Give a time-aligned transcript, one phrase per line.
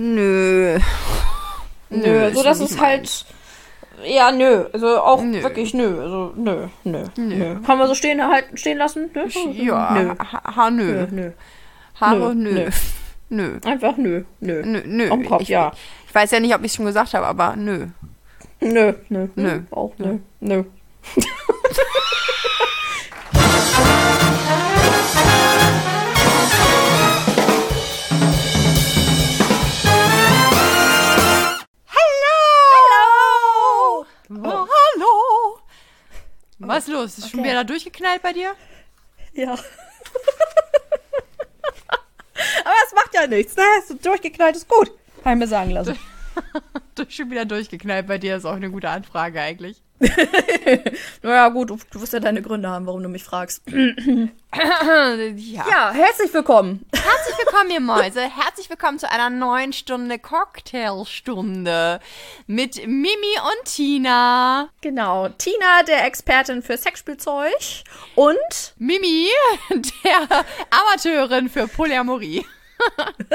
[0.00, 0.78] Nö.
[1.90, 3.26] Nö, so ist das nicht ist halt.
[4.04, 4.64] Ja, nö.
[4.72, 5.42] Also auch Nö.
[5.42, 6.00] wirklich nö.
[6.02, 7.56] Also nö, nö, nö.
[7.66, 9.10] Kann man so stehen, halt, stehen lassen?
[9.12, 9.26] Nö?
[9.52, 10.14] Ja, Nö.
[10.18, 10.84] ha, ha nö.
[10.84, 11.30] Nö, nö.
[12.00, 12.52] Haare, Nö, nö.
[12.52, 12.70] nö.
[13.28, 13.58] Nö.
[13.64, 14.62] Einfach nö, nö.
[14.64, 15.10] Nö, nö.
[15.10, 15.70] Am Kopf, ich, ja.
[16.08, 17.86] Ich weiß ja nicht, ob ich es schon gesagt habe, aber nö.
[18.60, 19.28] Nö, nö.
[19.36, 19.60] Nö.
[19.70, 20.18] Auch nö.
[20.40, 20.64] Nö.
[36.70, 37.18] Was ist los?
[37.18, 37.50] Ist schon Okay.
[37.50, 38.54] wieder durchgeknallt bei dir?
[39.32, 39.52] Ja.
[42.64, 43.56] Aber es macht ja nichts.
[43.56, 43.62] Ne?
[43.78, 44.92] Ist durchgeknallt ist gut.
[45.22, 45.98] Kann ich mir sagen lassen.
[47.08, 49.82] Schon wieder durchgeknallt bei dir ist auch eine gute Anfrage eigentlich.
[51.22, 53.62] naja, gut, du, du wirst ja deine Gründe haben, warum du mich fragst.
[53.66, 54.28] ja.
[55.70, 56.84] Ja, herzlich willkommen.
[56.92, 58.22] Herzlich willkommen, ihr Mäuse.
[58.22, 62.00] Herzlich willkommen zu einer neuen Stunde Cocktailstunde
[62.46, 64.70] mit Mimi und Tina.
[64.80, 67.52] Genau, Tina, der Expertin für Sexspielzeug
[68.14, 69.28] und Mimi,
[70.04, 72.46] der Amateurin für Polyamorie.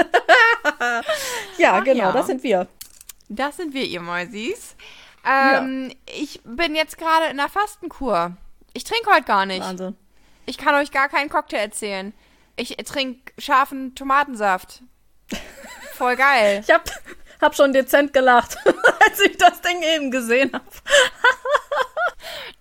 [1.58, 2.12] ja, genau, ja.
[2.12, 2.68] das sind wir.
[3.30, 4.76] Das sind wir, ihr Mäusis.
[5.26, 8.36] Ähm, Ich bin jetzt gerade in der Fastenkur.
[8.74, 9.62] Ich trinke heute gar nicht.
[9.62, 9.96] Wahnsinn.
[10.46, 12.14] Ich kann euch gar keinen Cocktail erzählen.
[12.56, 14.84] Ich trinke scharfen Tomatensaft.
[15.94, 16.62] Voll geil.
[16.66, 16.84] Ich hab,
[17.42, 20.66] hab schon dezent gelacht, als ich das Ding eben gesehen habe.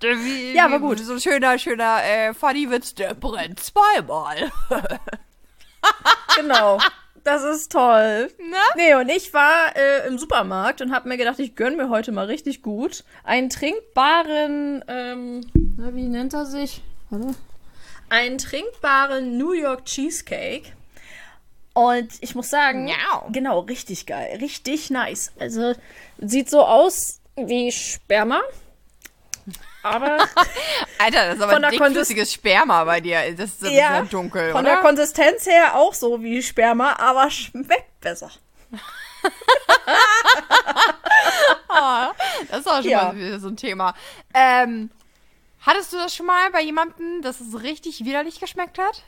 [0.00, 0.98] Wie, Ja, aber gut.
[1.00, 4.50] So ein schöner, schöner äh, Funny-Witz, der brennt zweimal.
[6.36, 6.78] Genau.
[7.24, 8.28] Das ist toll.
[8.38, 8.56] Ne?
[8.76, 12.12] Nee, und ich war äh, im Supermarkt und habe mir gedacht, ich gönn mir heute
[12.12, 15.40] mal richtig gut einen trinkbaren, ähm,
[15.78, 16.82] na, wie nennt er sich?
[17.08, 17.34] Warte.
[18.10, 20.72] Einen trinkbaren New York Cheesecake.
[21.72, 23.28] Und ich muss sagen, Miau.
[23.32, 25.32] genau, richtig geil, richtig nice.
[25.40, 25.72] Also
[26.18, 28.42] sieht so aus wie Sperma.
[29.84, 30.18] Aber
[30.98, 33.34] Alter, das ist aber ein dickflüssiges Sperma bei dir.
[33.36, 34.70] Das ist, ja dunkel, von oder?
[34.76, 38.30] der Konsistenz her auch so wie Sperma, aber schmeckt besser.
[41.68, 42.12] Ah,
[42.50, 43.12] das ist auch schon Ja.
[43.12, 43.94] mal so ein Thema.
[44.32, 44.90] Ähm,
[45.60, 49.02] hattest du das schon mal bei jemandem, dass es richtig widerlich geschmeckt hat?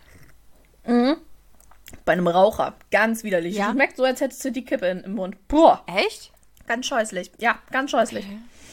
[2.05, 2.75] Bei einem Raucher.
[2.91, 3.55] Ganz widerlich.
[3.57, 3.71] Ja?
[3.71, 5.37] Schmeckt so, als hättest du die Kippe in, im Mund.
[5.49, 5.85] Boah.
[5.87, 6.33] Echt?
[6.67, 7.31] Ganz scheußlich.
[7.39, 8.27] Ja, ganz scheußlich.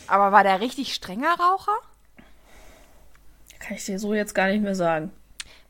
[0.08, 1.78] Aber war der richtig strenger Raucher?
[3.64, 5.12] Kann ich dir so jetzt gar nicht mehr sagen.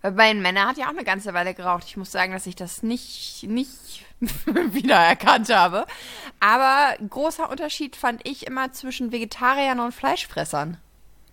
[0.02, 1.84] Weil bei den Männern hat ja auch eine ganze Weile geraucht.
[1.86, 4.04] Ich muss sagen, dass ich das nicht, nicht
[4.46, 5.86] wiedererkannt habe.
[6.40, 10.78] Aber großer Unterschied fand ich immer zwischen Vegetariern und Fleischfressern.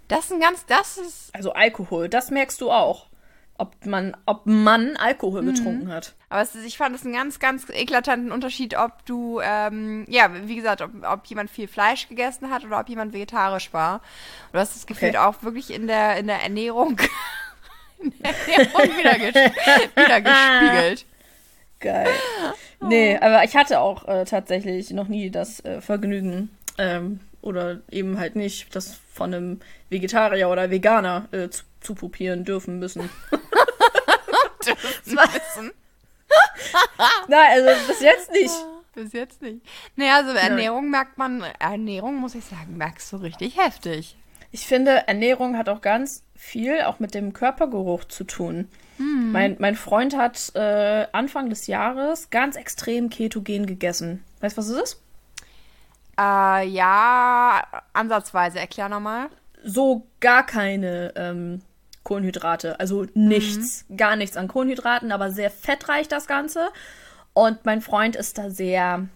[0.08, 3.06] Das ist ein ganz, das ist, Also Alkohol, das merkst du auch.
[3.60, 6.14] Ob man, ob man Alkohol getrunken hat.
[6.30, 10.56] aber es ich fand es einen ganz, ganz eklatanten Unterschied, ob du, ähm, ja, wie
[10.56, 13.96] gesagt, ob, ob jemand viel Fleisch gegessen hat oder ob jemand vegetarisch war.
[13.96, 15.18] Und du hast das Gefühl Okay.
[15.18, 16.98] auch wirklich in der, in der Ernährung,
[17.98, 19.34] in der Ernährung wieder, ges
[19.94, 21.04] wieder gespiegelt.
[21.80, 22.08] Geil.
[22.80, 26.48] Nee, aber ich hatte auch äh, tatsächlich noch nie das äh, Vergnügen
[26.78, 29.60] ähm, oder eben halt nicht das von einem
[29.90, 33.10] Vegetarier oder Veganer äh, zu, zu probieren dürfen müssen.
[35.04, 35.72] Wissen.
[37.28, 38.54] Nein, also bis jetzt nicht.
[38.94, 39.64] Bis jetzt nicht.
[39.96, 44.16] Naja, also Ernährung merkt man, Ernährung muss ich sagen, merkst du richtig heftig.
[44.52, 48.68] Ich finde, Ernährung hat auch ganz viel auch mit dem Körpergeruch zu tun.
[49.32, 54.22] Mein, mein Freund hat äh, Anfang des Jahres ganz extrem ketogen gegessen.
[54.40, 55.02] Weißt du, was es ist?
[56.18, 57.62] Äh, ja,
[57.94, 59.30] ansatzweise, erklär nochmal.
[59.64, 61.62] So gar keine ähm,
[62.10, 62.80] Kohlenhydrate.
[62.80, 66.70] Also nichts, gar nichts an Kohlenhydraten, aber sehr fettreich das Ganze.
[67.34, 69.06] Und mein Freund ist da sehr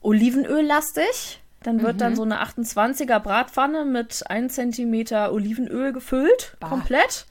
[0.00, 1.40] olivenöllastig.
[1.62, 6.68] Dann wird dann so eine 28er Bratpfanne mit 1 cm Olivenöl gefüllt, Bah.
[6.68, 7.26] komplett.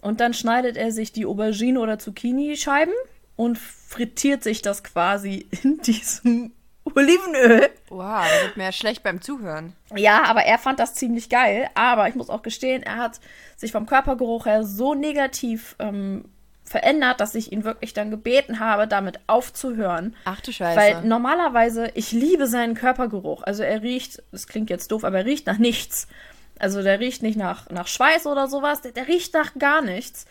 [0.00, 2.94] Und dann schneidet er sich die Aubergine oder Zucchini-Scheiben
[3.34, 6.52] und frittiert sich das quasi in diesem
[6.84, 7.70] Olivenöl.
[7.88, 9.74] Wow, da wird mir ja schlecht beim Zuhören.
[9.94, 11.70] Ja, aber er fand das ziemlich geil.
[11.74, 13.20] Aber ich muss auch gestehen, er hat
[13.56, 16.24] sich vom Körpergeruch her so negativ ähm,
[16.64, 20.16] verändert, dass ich ihn wirklich dann gebeten habe, damit aufzuhören.
[20.24, 20.78] Ach du Scheiße.
[20.78, 23.42] Weil normalerweise, ich liebe seinen Körpergeruch.
[23.42, 26.08] Also er riecht, das klingt jetzt doof, aber er riecht nach nichts.
[26.58, 30.26] Also der riecht nicht nach, nach Schweiß oder sowas, der, der riecht nach gar nichts.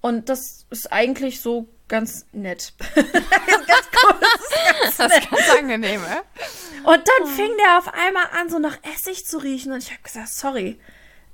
[0.00, 2.72] Und das ist eigentlich so ganz nett.
[2.94, 4.14] ganz cool.
[4.20, 6.86] Das ist ganz das ist ganz angenehm, äh?
[6.88, 9.72] und dann fing der auf einmal an, so nach Essig zu riechen.
[9.72, 10.78] Und ich habe gesagt, sorry,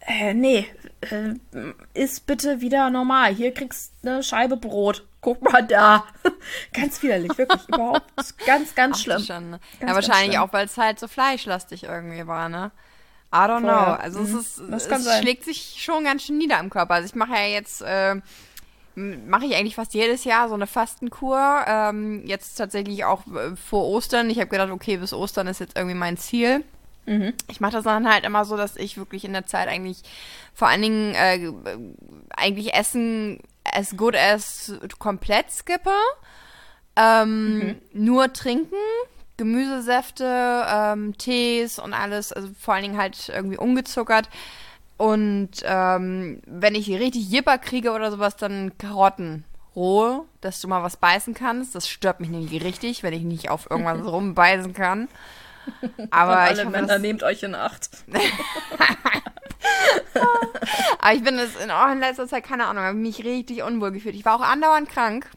[0.07, 0.67] äh, nee,
[1.11, 1.35] äh,
[1.95, 3.35] ist bitte wieder normal.
[3.35, 5.07] Hier kriegst du eine Scheibe Brot.
[5.21, 6.05] Guck mal da.
[6.75, 7.67] ganz widerlich, wirklich.
[7.69, 8.05] Überhaupt
[8.47, 9.25] ganz, ganz Ach, schlimm.
[9.25, 9.51] Schon?
[9.53, 10.43] Ganz, ja, wahrscheinlich schlimm.
[10.49, 12.71] auch, weil es halt so fleischlastig irgendwie war, ne?
[13.33, 13.73] I don't know.
[13.73, 13.97] Voll.
[13.97, 14.39] Also Mhm.
[14.39, 16.95] es, ist, es schlägt sich schon ganz schön nieder im Körper.
[16.95, 18.17] Also ich mache ja jetzt, äh,
[18.95, 21.65] mache ich eigentlich fast jedes Jahr so eine Fastenkur.
[21.67, 24.31] Ähm, jetzt tatsächlich auch äh, vor Ostern.
[24.31, 26.65] Ich habe gedacht, okay, bis Ostern ist jetzt irgendwie mein Ziel.
[27.07, 27.35] Mhm.
[27.49, 30.03] Ich mache das dann halt immer so, dass ich wirklich in der Zeit eigentlich
[30.55, 31.53] vor allen Dingen äh,
[32.37, 35.91] eigentlich Essen as good as komplett skippe.
[36.97, 38.77] Ähm, Nur trinken,
[39.37, 44.29] Gemüsesäfte, ähm, Tees und alles, also vor allen Dingen halt irgendwie ungezuckert.
[44.97, 49.45] Und ähm, wenn ich richtig Jipper kriege oder sowas, dann Karotten
[49.75, 51.75] rohe, dass du mal was beißen kannst.
[51.75, 55.09] Das stört mich nämlich richtig, wenn ich nicht auf irgendwas rumbeißen kann.
[56.11, 57.89] Aber alle hoffe, Männer das- nehmt euch in Acht.
[60.99, 63.91] Aber ich bin es in, oh, in letzter Zeit, keine Ahnung, habe mich richtig unwohl
[63.93, 64.15] gefühlt.
[64.15, 65.29] Ich war auch andauernd krank.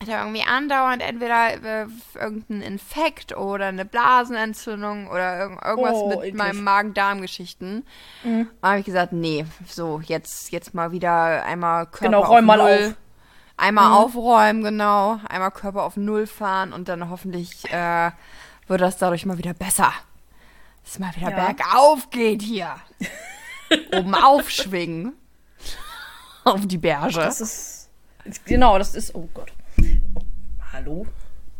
[0.00, 6.18] Hatte irgendwie andauernd entweder äh, irgendeinen Infekt oder eine Blasenentzündung oder irg irgendwas Oh, mit
[6.18, 6.34] eklig.
[6.34, 7.84] meinem Magen-Darm-Geschichten.
[8.62, 12.44] Da habe ich gesagt, nee, so, jetzt, jetzt mal wieder einmal Körper Genau, auf räum
[12.44, 12.66] mal Null.
[12.84, 12.88] auf.
[12.90, 12.94] Mhm.
[13.60, 15.18] Einmal aufräumen, genau.
[15.28, 18.12] Einmal Körper auf Null fahren und dann hoffentlich äh,
[18.68, 19.92] wird das dadurch mal wieder besser.
[20.84, 21.46] Dass es mal wieder Ja.
[21.52, 22.76] bergauf geht hier.
[23.96, 25.14] Oben aufschwingen.
[26.44, 27.14] auf die Berge.
[27.14, 27.90] Das ist.
[28.44, 29.12] Genau, das ist.
[29.16, 29.52] Oh Gott.
[30.78, 31.06] Hallo?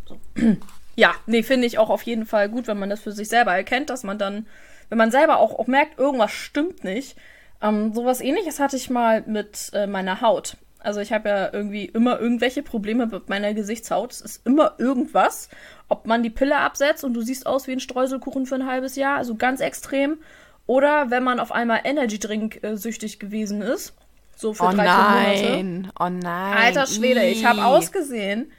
[0.07, 0.21] So.
[0.95, 3.55] Ja, nee, finde ich auch auf jeden Fall gut, wenn man das für sich selber
[3.55, 4.49] erkennt, dass man dann,
[4.89, 7.17] wenn man selber auch, auch merkt, irgendwas stimmt nicht.
[7.63, 10.57] Ähm, sowas ähnliches hatte ich mal mit äh, meiner Haut.
[10.81, 14.11] Also ich habe ja irgendwie immer irgendwelche Probleme mit meiner Gesichtshaut.
[14.11, 15.51] Es ist immer irgendwas.
[15.89, 18.97] Ob man die Pille absetzt und du siehst aus wie ein Streuselkuchen für ein halbes
[18.97, 20.19] Jahr, also ganz extrem.
[20.67, 23.95] Oder wenn man auf einmal Energy Drink äh, süchtig gewesen ist.
[24.35, 25.43] So für oh drei, vier Monate.
[25.43, 26.57] nein, oh nein.
[26.57, 28.51] Alter Schwede, ich habe ausgesehen.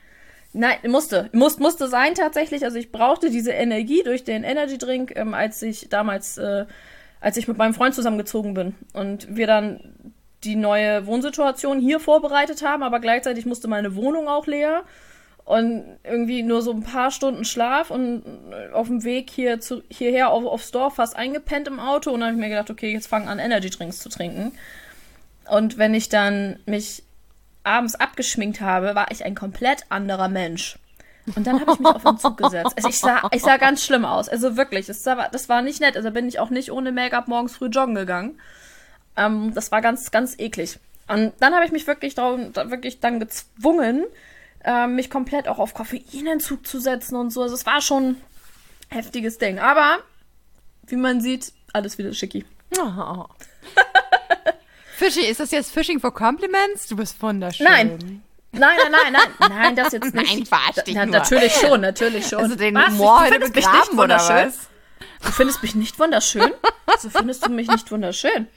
[0.53, 1.29] Nein, musste.
[1.31, 2.63] Muss, musste sein tatsächlich.
[2.63, 6.65] Also ich brauchte diese Energie durch den Energy Drink, ähm, als ich damals, äh,
[7.21, 8.75] als ich mit meinem Freund zusammengezogen bin.
[8.93, 10.13] Und wir dann
[10.43, 14.83] die neue Wohnsituation hier vorbereitet haben, aber gleichzeitig musste meine Wohnung auch leer.
[15.45, 19.81] Und irgendwie nur so ein paar Stunden Schlaf und äh, auf dem Weg hier zu,
[19.89, 22.11] hierher auf, aufs Dorf fast eingepennt im Auto.
[22.11, 24.51] Und dann habe ich mir gedacht, okay, jetzt fangen an, Energy Drinks zu trinken.
[25.49, 27.03] Und wenn ich dann mich
[27.63, 30.77] abends abgeschminkt habe, war ich ein komplett anderer Mensch.
[31.35, 32.73] Und dann habe ich mich auf den Zug gesetzt.
[32.75, 34.29] Also ich sah, ich sah ganz schlimm aus.
[34.29, 35.95] Also wirklich, das, sah, das war nicht nett.
[35.95, 38.39] Also bin ich auch nicht ohne Make-up morgens früh joggen gegangen.
[39.15, 40.79] Ähm, das war ganz, ganz eklig.
[41.07, 44.05] Und dann habe ich mich wirklich, drauf, wirklich dann gezwungen,
[44.63, 47.41] ähm, mich komplett auch auf Koffeinentzug zu setzen und so.
[47.41, 48.21] Also es war schon ein
[48.89, 49.59] heftiges Ding.
[49.59, 49.99] Aber,
[50.87, 52.45] wie man sieht, alles wieder schicki.
[52.79, 53.25] Oh.
[54.99, 56.87] Fishy, ist das jetzt Fishing for Compliments?
[56.87, 57.65] Du bist wunderschön.
[57.65, 58.21] Nein.
[58.51, 60.27] Nein, nein, nein, nein, nein, das jetzt nicht.
[60.27, 61.13] Nein, ich verarsch dich Na, nur.
[61.15, 62.39] Natürlich schon, natürlich schon.
[62.39, 62.89] Also den Was?
[62.89, 64.47] Humor Du heute findest mich nicht begraben oder wunderschön?
[64.47, 64.69] was?
[65.25, 66.51] Du findest mich nicht wunderschön?
[66.99, 68.47] So findest du mich nicht wunderschön?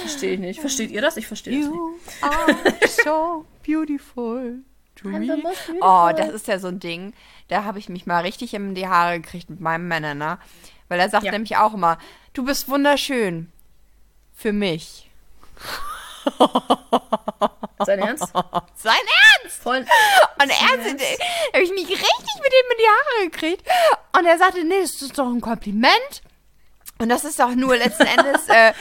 [0.00, 0.60] Verstehe ich nicht.
[0.60, 1.16] Versteht ihr das?
[1.16, 1.76] Ich verstehe das nicht.
[1.76, 4.60] You are so beautiful
[4.96, 5.28] to me.
[5.80, 7.12] Oh, das ist ja so ein Ding.
[7.48, 10.38] Da habe ich mich mal richtig in die Haare gekriegt mit meinem Männer, ne?
[10.88, 11.32] Weil er sagt Ja.
[11.32, 11.98] nämlich auch immer,
[12.32, 13.50] du bist wunderschön.
[14.32, 15.03] Für mich.
[17.84, 18.32] Sein Ernst?
[18.76, 18.94] Sein
[19.42, 19.62] Ernst!
[19.62, 19.78] Voll.
[19.78, 23.68] Und er habe ich mich richtig mit ihm in die Haare gekriegt.
[24.16, 26.22] Und er sagte, nee, das ist doch ein Kompliment.
[26.98, 28.72] Und das ist doch nur letzten Endes, äh,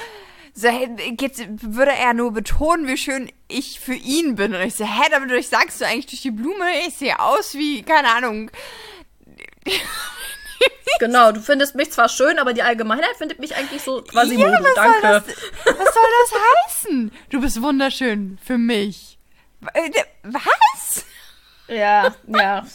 [0.55, 0.87] so, hey,
[1.19, 4.53] jetzt würde er nur betonen, wie schön ich für ihn bin.
[4.53, 7.81] Und ich so, hä, dadurch sagst du eigentlich durch die Blume, ich sehe aus wie,
[7.81, 8.51] keine Ahnung.
[10.99, 14.47] Genau, du findest mich zwar schön, aber die Allgemeinheit findet mich eigentlich so quasi Ja,
[14.47, 14.63] Modo.
[14.63, 15.01] was Danke.
[15.01, 15.25] Soll das,
[15.65, 16.39] was soll das
[16.83, 17.11] heißen?
[17.29, 19.17] Du bist wunderschön für mich.
[19.73, 19.89] Äh,
[20.23, 21.05] Was?
[21.67, 22.65] Ja, ja.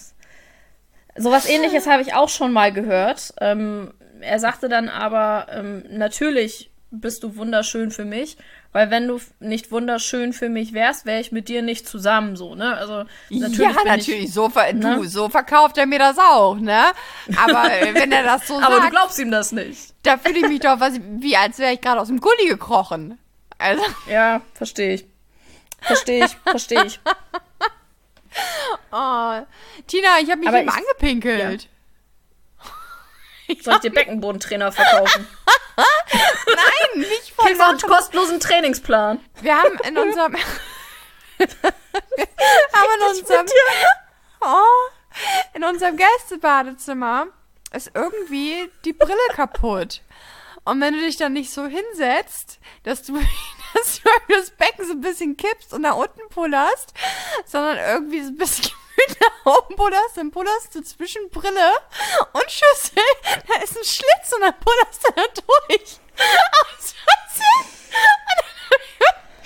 [1.16, 3.34] Sowas ähnliches habe ich auch schon mal gehört.
[3.40, 8.36] Ähm, er sagte dann aber, ähm, natürlich bist du wunderschön für mich,
[8.72, 12.54] weil wenn du nicht wunderschön für mich wärst, wäre ich mit dir nicht zusammen, so,
[12.54, 12.76] ne?
[12.76, 14.24] Also natürlich ja, natürlich.
[14.24, 14.32] ich.
[14.32, 14.96] so, ver ne?
[14.96, 16.84] du, so verkauft er mir das auch, ne?
[17.36, 19.94] Aber äh, wenn er das so Aber du sagt, glaubst ihm das nicht.
[20.02, 23.18] da fühle ich mich doch was, wie als wäre ich gerade aus dem Gully gekrochen.
[23.58, 25.06] Also, Ja, verstehe ich.
[25.80, 27.00] Verstehe ich, verstehe ich.
[28.92, 29.32] oh,
[29.86, 31.68] Tina, ich habe mich Aber eben ich- angepinkelt.
[33.62, 35.26] Soll ich dir Beckenbodentrainer verkaufen?
[35.76, 39.20] Nein, nicht von Kriegst einen kostenlosen Trainingsplan.
[39.40, 40.36] Wir haben in unserem.
[41.38, 43.46] haben in unserem.
[44.40, 44.90] Oh,
[45.54, 47.28] in unserem Gästebadezimmer
[47.72, 50.02] ist irgendwie die Brille kaputt.
[50.64, 53.14] Und wenn du dich dann nicht so hinsetzt, dass du,
[53.74, 56.92] dass du das Becken so ein bisschen kippst und nach unten pullerst,
[57.46, 58.72] sondern irgendwie so ein bisschen
[59.20, 61.72] nach oben pullerst, dann pullerst du zwischen Brille
[62.32, 63.02] und Schüssel,
[63.46, 66.00] da ist ein Schlitz und dann pullerst du da durch.
[66.18, 67.66] Aus Versehen.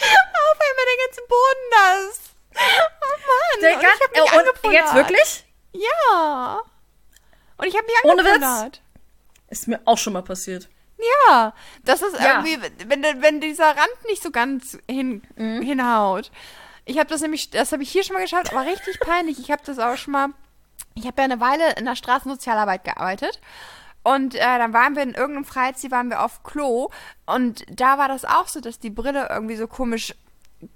[0.02, 2.20] Auf einmal der ganze Boden nass.
[2.54, 3.60] Oh Mann.
[3.62, 4.80] Der und ich hab mich äh, und angepullert.
[4.80, 5.44] jetzt wirklich?
[5.72, 6.60] Ja.
[7.58, 8.32] Und ich habe mich Ohne Witz?
[8.34, 8.82] angepullert.
[9.48, 10.68] Ist mir auch schon mal passiert.
[11.28, 11.54] Ja,
[11.84, 12.42] das ist Ja.
[12.44, 15.62] irgendwie, wenn, wenn dieser Rand nicht so ganz hin, Mhm.
[15.62, 16.30] hinhaut.
[16.84, 19.38] Ich habe das nämlich, das habe ich hier schon mal geschafft, aber richtig peinlich.
[19.38, 20.28] Ich habe das auch schon mal,
[20.94, 23.40] ich habe ja eine Weile in der Straßensozialarbeit gearbeitet.
[24.02, 26.90] Und äh, dann waren wir in irgendeinem Freizeit, waren wir auf Klo.
[27.24, 30.14] Und da war das auch so, dass die Brille irgendwie so komisch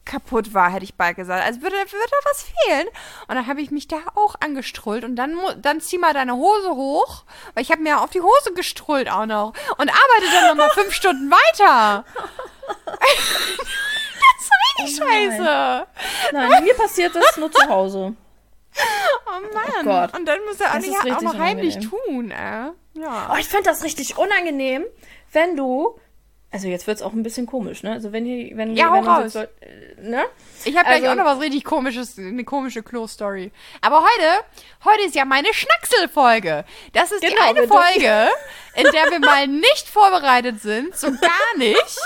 [0.04, 1.44] kaputt war, hätte ich bald gesagt.
[1.44, 2.86] Also würde, würde da was fehlen.
[3.28, 5.04] Und dann habe ich mich da auch angestrullt.
[5.04, 7.24] Und dann, dann zieh mal deine Hose hoch.
[7.54, 9.52] Weil ich habe mir auf die Hose gestrullt auch noch.
[9.76, 12.04] Und arbeite dann nochmal fünf Stunden weiter.
[14.78, 15.30] Oh nein.
[15.30, 15.86] scheiße.
[16.32, 18.14] Nein, mir passiert das nur zu Hause.
[19.26, 19.84] Oh Mann.
[19.84, 20.18] Gott.
[20.18, 22.70] Und dann muss er ist auch richtig noch heimlich tun, äh.
[22.94, 23.30] Ja.
[23.32, 24.84] Oh, ich finde das richtig unangenehm,
[25.32, 25.98] wenn du.
[26.52, 27.92] Also jetzt wird es auch ein bisschen komisch, ne?
[27.92, 29.34] Also wenn hier, wenn Ja, wenn hau raus.
[29.34, 29.48] äh,
[30.00, 30.24] ne?
[30.64, 33.50] Ich habe gleich Also- auch noch was richtig komisches, eine komische Klo-Story.
[33.82, 34.44] Aber heute,
[34.84, 36.64] heute ist ja meine Schnacksel-Folge.
[36.94, 38.28] Das ist die Genau, eine wir dürfen- Folge,
[38.76, 41.98] in der wir mal nicht vorbereitet sind, so gar nicht.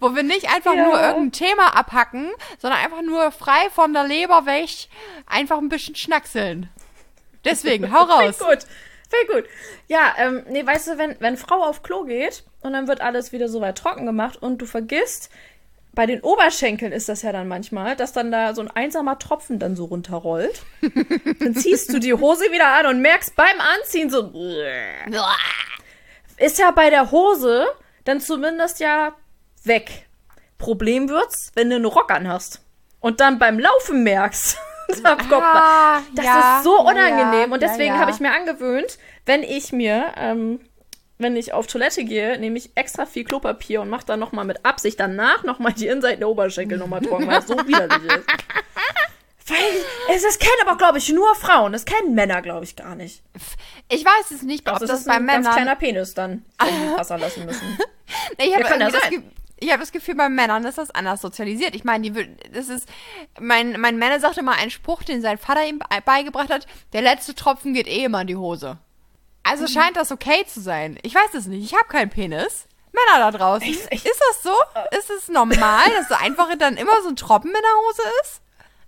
[0.00, 0.84] Wo wir nicht einfach Ja.
[0.84, 4.88] nur irgendein Thema abhacken, sondern einfach nur frei von der Leber weg,
[5.26, 6.68] einfach ein bisschen schnackseln.
[7.44, 8.36] Deswegen, hau raus.
[8.38, 8.58] Viel gut.
[9.10, 9.44] Viel gut.
[9.88, 13.32] Ja, ähm, nee, weißt du, wenn, wenn Frau auf Klo geht und dann wird alles
[13.32, 15.30] wieder so weit trocken gemacht und du vergisst,
[15.94, 19.58] bei den Oberschenkeln ist das ja dann manchmal, dass dann da so ein einsamer Tropfen
[19.58, 20.62] dann so runterrollt.
[21.40, 24.32] dann ziehst du die Hose wieder an und merkst beim Anziehen so,
[26.38, 27.66] ist ja bei der Hose
[28.04, 29.14] dann zumindest ja
[29.64, 30.06] weg.
[30.58, 32.60] Problem wird's, wenn du einen Rock anhast
[33.00, 34.56] und dann beim Laufen merkst,
[35.02, 35.40] da kommt man.
[35.42, 38.00] Ah, Das ja, ist so ja, unangenehm und ja, deswegen ja.
[38.00, 40.60] habe ich mir angewöhnt, wenn ich mir, ähm,
[41.18, 44.64] wenn ich auf Toilette gehe, nehme ich extra viel Klopapier und mache dann nochmal mit
[44.64, 48.26] Absicht danach nochmal die Innenseiten der Oberschenkel nochmal trocken, weil es so widerlich ist.
[49.48, 51.72] Weil es, das kennen aber, glaube ich, nur Frauen.
[51.72, 53.22] Das kennen Männer, glaube ich, gar nicht.
[53.90, 56.44] Ich weiß es nicht, ob Also das, ist bei ein ganz Männern kleiner Penis dann,
[56.64, 57.78] den Wasser lassen müssen.
[58.38, 59.08] Nee, Ich habe Ja, das.
[59.08, 59.22] Ge
[59.62, 61.74] ich hab das Gefühl, bei Männern ist das anders sozialisiert.
[61.74, 62.88] Ich meine, die das ist,
[63.40, 67.02] mein, mein Männer sagte mal einen Spruch, den sein Vater ihm be- beigebracht hat, der
[67.02, 68.78] letzte Tropfen geht eh immer in die Hose.
[69.44, 69.68] Also Mhm.
[69.68, 70.98] scheint das okay zu sein.
[71.02, 72.66] Ich weiß es nicht, ich habe keinen Penis.
[72.92, 73.90] Männer da draußen, Echt?
[73.90, 74.04] Echt?
[74.06, 74.54] ist das so?
[74.98, 78.42] Ist es normal, dass so einfach dann immer so ein Tropfen in der Hose ist?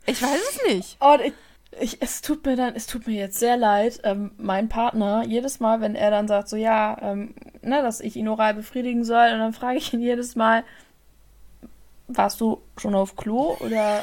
[0.07, 0.97] Ich weiß es nicht.
[1.01, 1.33] Und
[1.81, 5.61] ich, es tut mir dann, es tut mir jetzt sehr leid, ähm, mein Partner, jedes
[5.61, 9.33] Mal, wenn er dann sagt, so ja, ähm, ne, dass ich ihn oral befriedigen soll,
[9.33, 10.65] und dann frage ich ihn jedes Mal,
[12.07, 14.01] warst du schon auf Klo oder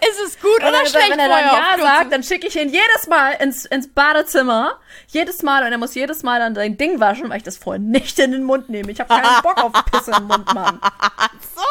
[0.00, 2.68] Ist es gut oder, dann, schlecht, wenn er dann Ja sagt, dann schicke ich ihn
[2.68, 4.78] jedes Mal ins, ins Badezimmer.
[5.08, 5.64] Jedes Mal.
[5.64, 8.32] Und er muss jedes Mal dann sein Ding waschen, weil ich das vorher nicht in
[8.32, 8.90] den Mund nehme.
[8.90, 10.80] Ich habe keinen Bock auf Pisse im Mund, Mann.
[11.54, 11.62] so?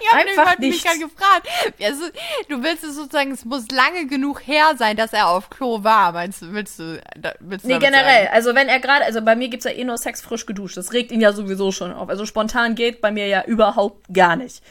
[0.00, 1.48] Ich habe Einfach mich gerade gefragt.
[1.82, 2.04] Also,
[2.48, 6.12] du willst es sozusagen, es muss lange genug her sein, dass er auf Klo war.
[6.12, 7.00] Meinst du, willst du,
[7.40, 8.24] willst du Nee, generell.
[8.24, 8.34] Sagen?
[8.34, 10.76] Also wenn er gerade, also bei mir gibt's ja eh nur Sex frisch geduscht.
[10.76, 12.08] Das regt ihn ja sowieso schon auf.
[12.08, 14.62] Also spontan geht bei mir ja überhaupt gar nicht.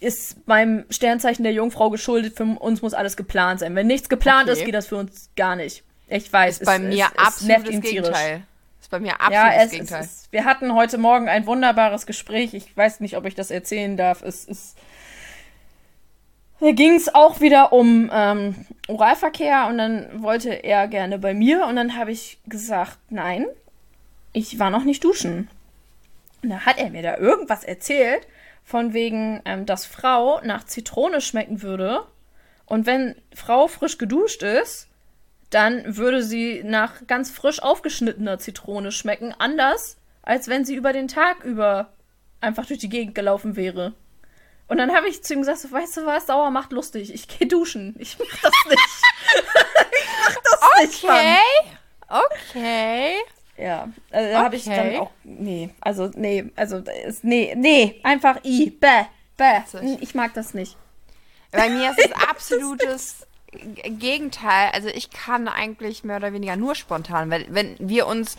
[0.00, 3.74] Ist beim Sternzeichen der Jungfrau geschuldet, für uns muss alles geplant sein.
[3.74, 4.58] Wenn nichts geplant Okay.
[4.58, 5.84] ist, geht das für uns gar nicht.
[6.08, 7.82] Ich weiß, Ist bei es, mir es, es absolutes tierisch.
[7.90, 8.42] Gegenteil.
[8.80, 10.04] Ist bei mir absolutes Ja, es, es, Gegenteil.
[10.04, 12.54] es, wir hatten heute Morgen ein wunderbares Gespräch.
[12.54, 14.22] Ich weiß nicht, ob ich das erzählen darf.
[14.22, 14.76] Es ist.
[16.60, 21.66] Da ging es auch wieder um ähm, Oralverkehr und dann wollte er gerne bei mir
[21.66, 23.46] und dann habe ich gesagt, nein,
[24.32, 25.48] ich war noch nicht duschen.
[26.42, 28.26] Und da hat er mir da irgendwas erzählt,
[28.68, 32.04] von wegen, ähm, dass Frau nach Zitrone schmecken würde.
[32.66, 34.88] Und wenn Frau frisch geduscht ist,
[35.48, 41.08] dann würde sie nach ganz frisch aufgeschnittener Zitrone schmecken, anders als wenn sie über den
[41.08, 41.94] Tag über
[42.42, 43.94] einfach durch die Gegend gelaufen wäre.
[44.66, 47.48] Und dann habe ich zu ihm gesagt, weißt du was, Dauer macht lustig, ich gehe
[47.48, 47.96] duschen.
[47.98, 48.78] Ich mach das nicht.
[50.02, 51.36] ich mach das nicht, Mann.
[52.08, 53.16] Okay.
[53.58, 53.64] Okay.
[53.66, 54.98] Ja, also da habe ich dann Okay.
[54.98, 59.04] auch, nee, also nee, also ist, nee, nee, einfach i, bäh,
[59.36, 59.62] bäh.
[60.00, 60.76] Ich- mag das nicht.
[61.50, 64.70] Bei mir ist es absolutes Gegenteil.
[64.74, 68.36] Also ich kann eigentlich mehr oder weniger nur spontan, weil wenn wir uns,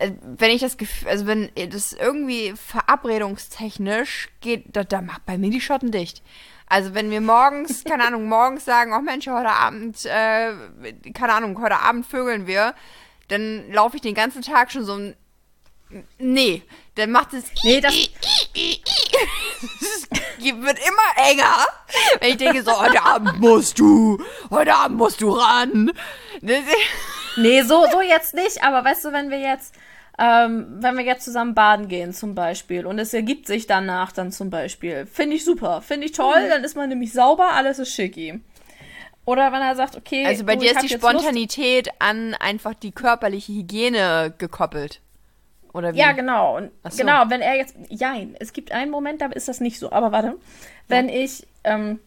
[0.00, 5.38] äh, wenn ich das Gefühl, also wenn das irgendwie verabredungstechnisch geht, da, da macht bei
[5.38, 6.22] mir die Schotten dicht.
[6.66, 10.52] Also wenn wir morgens, keine Ahnung, morgens sagen, oh Mensch, heute Abend, äh,
[11.14, 12.74] keine Ahnung, heute Abend vögeln wir,
[13.28, 15.14] dann laufe ich den ganzen Tag schon so ein
[16.18, 16.62] Nee,
[16.96, 17.44] dann macht es.
[17.64, 17.94] Nee, das-
[20.38, 21.54] wird immer enger.
[22.20, 25.90] Wenn ich denke so, heute Abend musst du, heute Abend musst du ran.
[27.36, 29.74] Nee, so, so jetzt nicht, aber weißt du, wenn wir jetzt,
[30.18, 34.30] ähm, wenn wir jetzt zusammen baden gehen zum Beispiel und es ergibt sich danach dann
[34.32, 36.50] zum Beispiel, finde ich super, finde ich toll, Mhm.
[36.50, 38.40] dann ist man nämlich sauber, alles ist schicki.
[39.28, 42.34] Oder wenn er sagt, okay, Also bei du, dir ist die jetzt Lust- Spontanität an
[42.40, 45.02] einfach die körperliche Hygiene gekoppelt.
[45.74, 45.98] Oder wie?
[45.98, 46.56] Ja, genau.
[46.56, 46.96] Und so.
[47.02, 47.76] genau, wenn er jetzt.
[47.90, 49.92] Jein, es gibt einen Moment, da ist das nicht so.
[49.92, 50.36] Aber warte.
[50.88, 51.98] Wenn ich, ähm,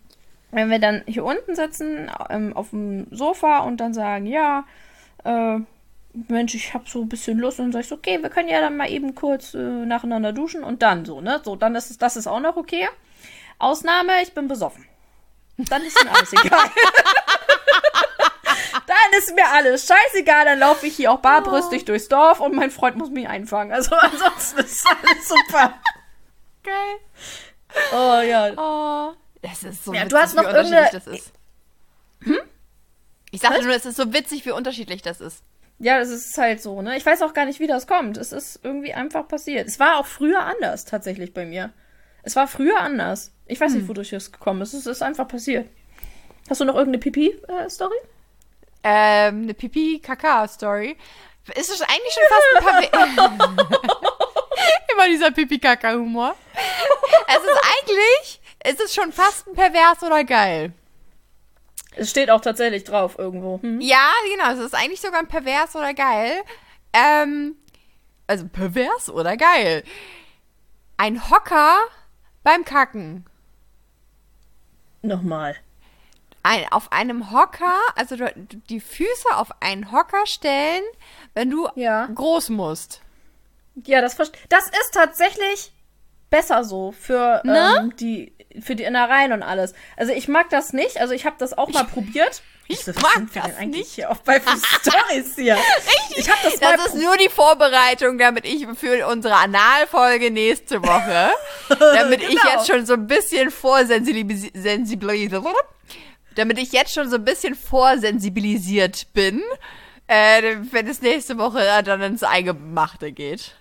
[0.49, 4.63] wenn wir dann hier unten sitzen, ähm, auf dem Sofa und dann sagen, ja,
[5.23, 5.59] äh,
[6.27, 8.49] Mensch, ich habe so ein bisschen Lust und dann sag ich so, okay, wir können
[8.49, 11.39] ja dann mal eben kurz äh, nacheinander duschen und dann so, ne?
[11.45, 12.87] So, dann ist es, das ist auch noch okay.
[13.59, 14.85] Ausnahme, ich bin besoffen.
[15.69, 16.59] Dann ist mir alles egal.
[18.87, 22.71] dann ist mir alles scheißegal, dann laufe ich hier auch barbrüstig durchs Dorf und mein
[22.71, 23.73] Freund muss mich einfangen.
[23.73, 25.73] Also ansonsten ist alles super.
[26.63, 26.97] Geil.
[27.93, 28.51] Oh ja.
[28.57, 31.31] Oh, das ist so Ja, witzig, du hast noch wie unterschiedlich das ist.
[33.31, 35.43] Ich sagte nur, es ist so witzig, wie unterschiedlich das ist.
[35.79, 36.95] Ja, das ist halt so, ne?
[36.97, 38.17] Ich weiß auch gar nicht, wie das kommt.
[38.17, 39.67] Es ist irgendwie einfach passiert.
[39.67, 41.71] Es war auch früher anders, tatsächlich bei mir.
[42.23, 43.31] Es war früher anders.
[43.45, 44.73] Ich weiß nicht, wodurch es gekommen ist.
[44.73, 45.67] Es ist einfach passiert.
[46.49, 47.97] Hast du noch irgendeine Pipi-Story?
[48.83, 50.97] Ähm, eine Pipi-Kaka-Story.
[51.55, 53.71] Ist es eigentlich schon fast ein Perver
[54.93, 56.35] Immer dieser Pipi-Kaka-Humor.
[57.27, 60.73] Es ist eigentlich, es ist schon fast ein pervers oder geil.
[61.95, 63.61] es steht auch tatsächlich drauf irgendwo.
[63.61, 63.81] Hm?
[63.81, 66.41] Ja, genau, es ist eigentlich sogar ein pervers oder geil.
[66.93, 67.55] Ähm,
[68.27, 69.83] also pervers oder geil.
[70.97, 71.79] Ein Hocker
[72.43, 73.25] beim Kacken.
[75.01, 75.55] Nochmal.
[76.43, 80.83] Ein, auf einem Hocker, also du, die Füße auf einen Hocker stellen,
[81.33, 82.07] wenn du Ja.
[82.07, 83.01] groß musst.
[83.85, 84.15] Ja, das
[84.49, 85.71] Das ist tatsächlich
[86.31, 87.75] besser so für Ne?
[87.79, 89.73] ähm, die für die Innereien und alles.
[89.95, 90.99] Also ich mag das nicht.
[90.99, 92.41] Also ich habe das auch mal probiert.
[92.67, 93.91] ich Was mag das eigentlich nicht.
[93.93, 94.41] hier auch bei
[94.81, 95.57] Stories hier?
[96.17, 100.81] Ich habe das mal Das ist nur die Vorbereitung, damit ich für unsere Analfolge nächste
[100.83, 101.29] Woche,
[101.79, 102.49] damit ich Genau.
[102.53, 104.53] jetzt schon so ein bisschen vorsensibilisiert,
[106.35, 109.41] damit ich jetzt schon so ein bisschen vorsensibilisiert bin,
[110.07, 113.55] äh, wenn es nächste Woche dann ins Eingemachte geht.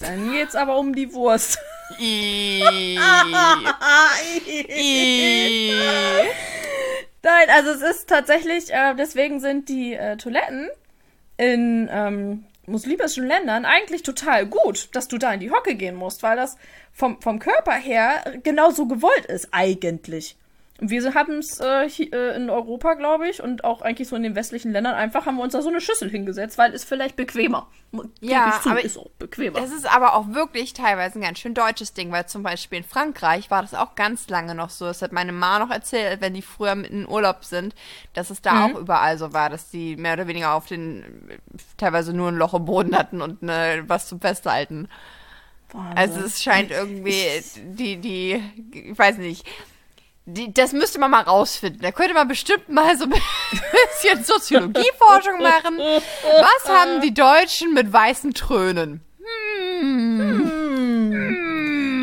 [0.00, 1.58] Dann geht's aber um die Wurst.
[7.22, 10.68] Nein, also es ist tatsächlich, äh, deswegen sind die äh, Toiletten
[11.36, 16.22] in ähm, muslimischen Ländern eigentlich total gut, dass du da in die Hocke gehen musst,
[16.22, 16.56] weil das
[16.92, 20.36] vom, vom Körper her genauso gewollt ist, eigentlich.
[20.80, 24.22] Wir haben es äh, hier, äh, in Europa, glaube ich, und auch eigentlich so in
[24.22, 27.16] den westlichen Ländern einfach, haben wir uns da so eine Schüssel hingesetzt, weil es vielleicht
[27.16, 27.66] bequemer.
[28.20, 29.58] Ja, zu, aber ist auch bequemer.
[29.60, 32.84] Das ist aber auch wirklich teilweise ein ganz schön deutsches Ding, weil zum Beispiel in
[32.84, 34.84] Frankreich war das auch ganz lange noch so.
[34.84, 37.74] Das hat meine Ma noch erzählt, wenn die früher mit in Urlaub sind,
[38.14, 38.76] dass es da Mhm.
[38.76, 41.40] auch überall so war, dass die mehr oder weniger auf den
[41.76, 44.88] teilweise nur ein Loch im Boden hatten und ne, was zum Festhalten.
[45.72, 45.98] Wahnsinn.
[45.98, 48.42] Also es scheint irgendwie die, die,
[48.90, 49.44] ich weiß nicht.
[50.30, 51.80] Die, das müsste man mal rausfinden.
[51.80, 53.10] Da könnte man bestimmt mal so ein
[53.50, 55.78] bisschen Soziologieforschung machen.
[55.78, 59.00] Was haben die Deutschen mit weißen Trönen?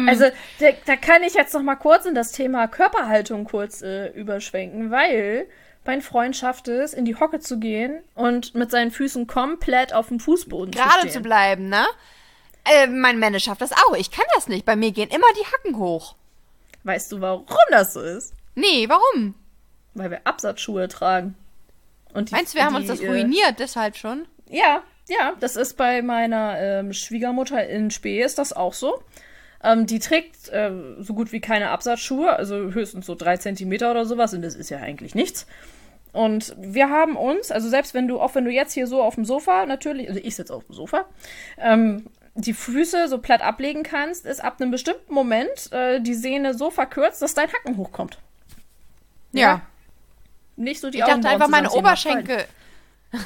[0.10, 0.26] Also,
[0.60, 4.90] da, da kann ich jetzt noch mal kurz in das Thema Körperhaltung kurz äh, überschwenken,
[4.90, 5.46] weil
[5.86, 10.08] mein Freund schafft es, in die Hocke zu gehen und mit seinen Füßen komplett auf
[10.08, 11.12] dem Fußboden zu Gerade stehen.
[11.12, 11.86] zu bleiben, ne?
[12.64, 13.96] Äh, mein Männer schafft das auch.
[13.96, 14.66] Ich kann das nicht.
[14.66, 16.16] Bei mir gehen immer die Hacken hoch.
[16.86, 18.34] Weißt du, warum das so ist?
[18.54, 19.34] Nee, warum?
[19.96, 21.36] Weil wir Absatzschuhe tragen.
[22.14, 24.28] Und die, Meinst du, wir haben die, uns das äh, ruiniert deshalb schon?
[24.50, 29.04] Ja, ja, das ist bei meiner ähm, Schwiegermutter in Spee ist das auch so.
[29.64, 34.06] Ähm, die trägt äh, so gut wie keine Absatzschuhe, also höchstens so drei Zentimeter oder
[34.06, 35.48] sowas, und das ist ja eigentlich nichts.
[36.14, 39.16] Und wir haben uns, also selbst wenn du, auch wenn du jetzt hier so auf
[39.16, 41.06] dem Sofa, natürlich, also ich sitze auf dem Sofa,
[41.58, 46.54] ähm, die Füße so platt ablegen kannst, ist ab einem bestimmten Moment äh, die Sehne
[46.54, 48.18] so verkürzt, dass dein Hacken hochkommt.
[49.32, 49.62] Ja.
[50.58, 52.46] Nicht so die Ich dachte einfach, meine Oberschenkel.
[53.14, 53.20] ich,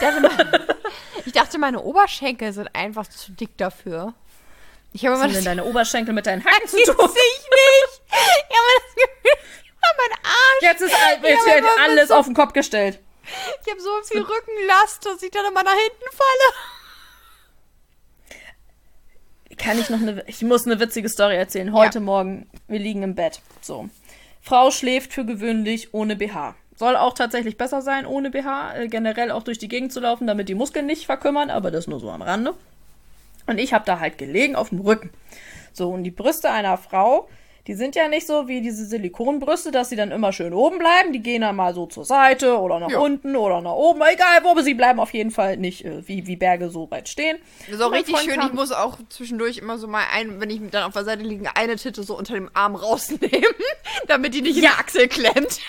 [0.00, 0.66] dachte, meine,
[1.26, 4.14] ich dachte, meine Oberschenkel sind einfach zu dick dafür.
[4.92, 6.94] Ich habe Was immer das denn deine Oberschenkel mit deinen Hacken zu Weiß tun?
[6.96, 8.02] ich nicht.
[8.08, 9.38] Ich habe das Gefühl,
[9.96, 10.62] mein Arsch.
[10.62, 10.90] Jetzt ist
[11.22, 12.98] jetzt Ja, wird alles so- auf den Kopf gestellt.
[13.64, 16.81] Ich habe so viel Rückenlast, dass ich dann immer nach hinten falle.
[19.58, 20.24] Kann ich noch eine.
[20.26, 21.72] Ich muss eine witzige Story erzählen.
[21.72, 22.04] Heute Ja.
[22.04, 23.40] Morgen, wir liegen im Bett.
[23.60, 23.88] So.
[24.40, 26.54] Frau schläft für gewöhnlich ohne BH.
[26.76, 28.76] Soll auch tatsächlich besser sein, ohne BH.
[28.76, 31.86] Äh, generell auch durch die Gegend zu laufen, damit die Muskeln nicht verkümmern, aber das
[31.86, 32.54] nur so am Rande.
[33.46, 35.10] Und ich habe da halt gelegen auf dem Rücken.
[35.72, 37.28] So, und die Brüste einer Frau,
[37.68, 41.12] die sind ja nicht so wie diese Silikonbrüste, dass sie dann immer schön oben bleiben.
[41.12, 42.98] Die gehen dann mal so zur Seite oder nach Ja.
[42.98, 44.00] unten oder nach oben.
[44.02, 47.08] Egal, wo, aber sie bleiben auf jeden Fall nicht äh, wie, wie Berge so weit
[47.08, 47.38] stehen.
[47.66, 48.40] Das ist auch richtig schön.
[48.40, 51.48] Ich muss auch zwischendurch immer so mal ein, wenn ich dann auf der Seite liege,
[51.54, 53.30] eine Titte so unter dem Arm rausnehmen,
[54.08, 54.70] damit die nicht in Ja.
[54.72, 55.60] die Achsel klemmt.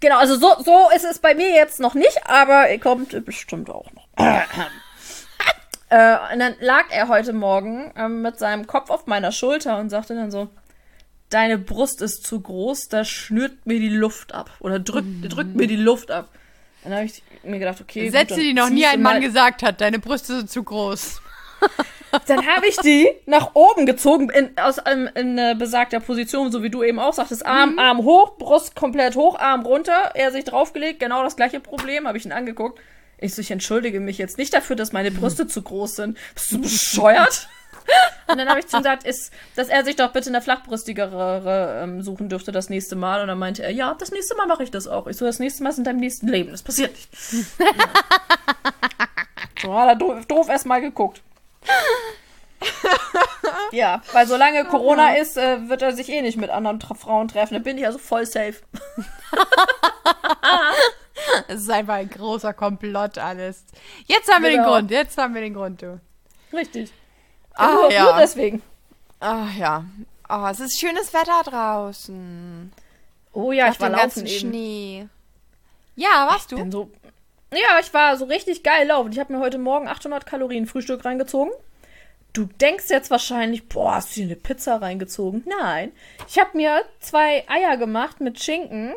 [0.00, 3.68] Genau, also so, so ist es bei mir jetzt noch nicht, aber er kommt bestimmt
[3.70, 4.06] auch noch.
[5.90, 9.90] äh, und dann lag er heute Morgen ähm, mit seinem Kopf auf meiner Schulter und
[9.90, 10.48] sagte dann so,
[11.30, 14.50] deine Brust ist zu groß, da schnürt mir die Luft ab.
[14.60, 16.28] Oder drückt, drückt mir die Luft ab.
[16.84, 18.04] Dann habe ich mir gedacht, okay.
[18.04, 19.80] gut, Sätze, dann die noch nie ein Mann gesagt hat.
[19.80, 21.20] Deine Brüste sind zu groß.
[22.26, 26.62] Dann habe ich die nach oben gezogen, in, aus ähm, in äh, besagter Position, so
[26.62, 27.44] wie du eben auch sagtest.
[27.44, 27.78] Arm, Mhm.
[27.78, 30.12] Arm hoch, Brust komplett hoch, Arm runter.
[30.14, 32.80] Er sich draufgelegt, genau das gleiche Problem, habe ich ihn angeguckt.
[33.18, 36.18] Ich so, ich entschuldige mich jetzt nicht dafür, dass meine Brüste zu groß sind.
[36.34, 37.48] Bist du bescheuert?
[38.28, 41.80] Und dann habe ich zu ihm gesagt, ist, dass er sich doch bitte eine flachbrüstigere
[41.82, 43.22] ähm, suchen dürfte das nächste Mal.
[43.22, 45.06] Und dann meinte er, ja, das nächste Mal mache ich das auch.
[45.06, 46.50] Ich so, das nächste Mal ist in deinem nächsten Leben.
[46.50, 47.08] Das passiert nicht.
[49.62, 51.22] so hat er doof, doof erstmal geguckt.
[53.72, 57.54] Ja, weil solange Corona ist, äh, wird er sich eh nicht mit anderen Frauen treffen.
[57.54, 58.54] Da bin ich also voll safe.
[61.48, 63.64] Es ist einfach ein großer Komplott alles.
[64.06, 64.74] Jetzt haben wir den Genau.
[64.74, 64.90] Grund.
[64.90, 66.00] Jetzt haben wir den Grund, du.
[66.52, 66.92] Richtig.
[67.56, 68.04] Ah, nur, ja.
[68.04, 68.62] nur deswegen.
[69.20, 69.84] Ach ja.
[70.28, 72.72] Oh, es ist schönes Wetter draußen.
[73.32, 74.38] Oh ja, Nach ich war dem laufen ganzen eben.
[74.38, 75.08] Schnee.
[75.94, 76.56] Ja, warst du?
[76.56, 76.90] Bin so,
[77.52, 79.12] ja, ich war so richtig geil laufen.
[79.12, 81.52] Ich habe mir heute Morgen 800 Kalorien Frühstück reingezogen.
[82.32, 85.44] Du denkst jetzt wahrscheinlich, boah, hast du dir eine Pizza reingezogen?
[85.46, 85.92] Nein.
[86.28, 88.94] Ich habe mir zwei Eier gemacht mit Schinken,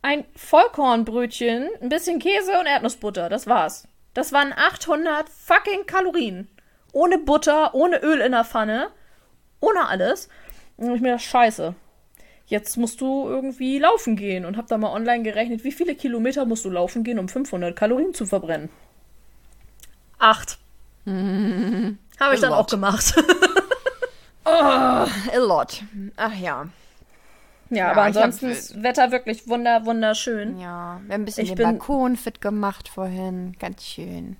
[0.00, 3.28] ein Vollkornbrötchen, ein bisschen Käse und Erdnussbutter.
[3.28, 3.88] Das war's.
[4.14, 6.48] Das waren 800 fucking Kalorien.
[6.96, 8.88] Ohne Butter, ohne Öl in der Pfanne,
[9.60, 10.30] ohne alles.
[10.78, 11.74] Und ich mir das scheiße.
[12.46, 16.46] Jetzt musst du irgendwie laufen gehen und hab da mal online gerechnet, wie viele Kilometer
[16.46, 18.70] musst du laufen gehen, um 500 Kalorien zu verbrennen.
[20.18, 20.58] Acht.
[21.06, 22.58] Habe ich dann Lot.
[22.60, 23.14] auch gemacht.
[24.44, 25.06] A
[25.36, 25.82] lot.
[26.16, 26.66] Ach ja.
[27.70, 30.58] ja, aber ich hab- ansonsten ist Wetter wirklich wunder, wunderschön.
[30.58, 33.54] Ja, wir haben ein bisschen Ich den bin- Balkon fit gemacht vorhin.
[33.58, 34.36] Ganz schön.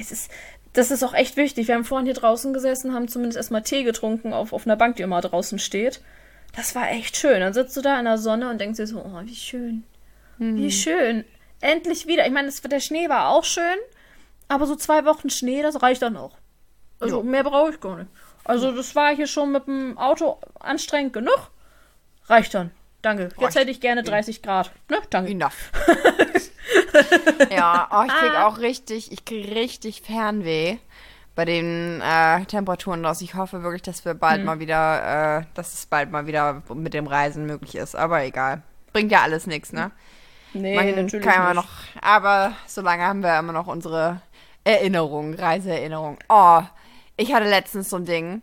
[0.00, 0.30] Es ist,
[0.72, 1.68] das ist auch echt wichtig.
[1.68, 4.96] Wir haben vorhin hier draußen gesessen, haben zumindest erstmal Tee getrunken auf, auf einer Bank,
[4.96, 6.00] die immer draußen steht.
[6.56, 7.40] Das war echt schön.
[7.40, 9.84] Dann sitzt du da in der Sonne und denkst dir so, oh, wie schön.
[10.38, 11.24] Wie schön.
[11.60, 12.26] Endlich wieder.
[12.26, 13.76] Ich meine, das- der Schnee war auch schön,
[14.48, 16.36] aber so zwei Wochen Schnee, das reicht dann auch.
[16.98, 17.22] Also Ja.
[17.22, 18.10] mehr brauche ich gar nicht.
[18.44, 21.50] Also das war hier schon mit dem Auto anstrengend genug.
[22.26, 22.70] Reicht dann.
[23.02, 23.24] Danke.
[23.24, 23.56] Jetzt Reicht.
[23.58, 24.70] hätte ich gerne 30 Grad.
[24.90, 24.96] Ne?
[25.10, 25.30] Danke.
[25.32, 25.70] Enough.
[27.50, 30.78] ja, oh, ich krieg auch richtig, ich krieg richtig Fernweh
[31.34, 33.20] bei den äh, Temperaturen draus.
[33.20, 36.92] Ich hoffe wirklich, dass wir bald mal wieder, äh, dass es bald mal wieder mit
[36.94, 37.94] dem Reisen möglich ist.
[37.96, 38.62] Aber egal.
[38.92, 39.90] Bringt ja alles nichts, ne?
[40.52, 41.64] Nee, Man natürlich kann immer nicht.
[41.64, 44.20] noch, aber solange haben wir immer noch unsere
[44.64, 46.18] Erinnerungen, Reiseerinnerungen.
[46.28, 46.60] Oh,
[47.16, 48.42] ich hatte letztens so ein Ding.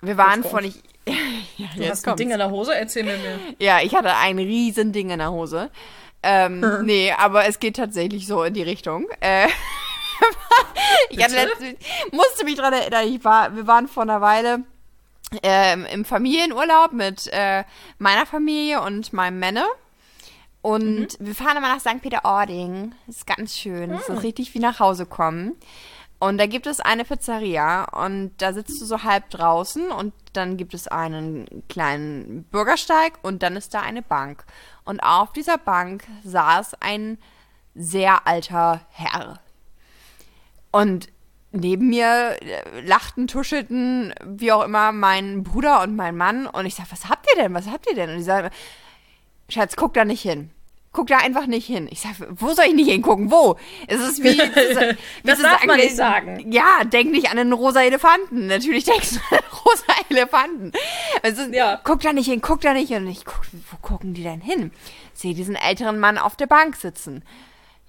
[0.00, 0.80] Wir waren vor nicht.
[1.56, 2.74] ja, Du hast ein Ding in der Hose?
[2.74, 3.38] Erzähl mir mehr.
[3.58, 5.70] ja, ich hatte ein riesen Ding in der Hose.
[6.24, 9.06] Ähm, nee, aber es geht tatsächlich so in die Richtung.
[9.20, 9.46] Äh,
[11.10, 11.78] ich letztens,
[12.12, 14.60] musste mich dran erinnern, ich war, wir waren vor einer Weile
[15.42, 17.64] ähm, im Familienurlaub mit äh,
[17.98, 19.66] meiner Familie und meinem Männer.
[20.62, 22.00] Und wir fahren immer nach St.
[22.00, 22.94] Peter-Ording.
[23.06, 23.90] Ist ganz schön.
[23.90, 25.56] Das ist richtig wie nach Hause kommen.
[26.18, 30.56] Und da gibt es eine Pizzeria und da sitzt du so halb draußen und dann
[30.56, 34.44] gibt es einen kleinen Bürgersteig und dann ist da eine Bank.
[34.84, 37.18] Und auf dieser Bank saß ein
[37.74, 39.40] sehr alter Herr.
[40.70, 41.08] Und
[41.54, 46.46] neben mir äh, lachten, tuschelten, wie auch immer, mein Bruder und mein Mann.
[46.46, 47.54] Und ich sag, was habt ihr denn?
[47.54, 48.10] Was habt ihr denn?
[48.10, 48.50] Und die sagen,
[49.48, 50.50] Schatz, guck da nicht hin.
[50.94, 51.88] Guck da einfach nicht hin.
[51.90, 53.30] Ich sag, wo soll ich nicht hingucken?
[53.30, 53.56] Wo?
[53.88, 54.38] Es ist wie.
[54.38, 56.50] wie Das darf man nicht sagen.
[56.50, 58.46] Ja, denk nicht an einen rosa Elefanten.
[58.46, 60.72] Natürlich denkst du an einen rosa Elefanten.
[61.22, 61.80] Ist, Ja.
[61.82, 63.04] Guck da nicht hin, guck da nicht hin.
[63.04, 64.70] Und ich guck, wo gucken die denn hin?
[65.12, 67.24] Sehe diesen älteren Mann auf der Bank sitzen.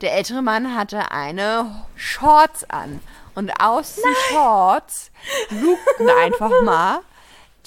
[0.02, 3.00] Der ältere Mann hatte eine Shorts an.
[3.36, 5.12] Und aus den Shorts
[5.52, 7.02] lugten einfach mal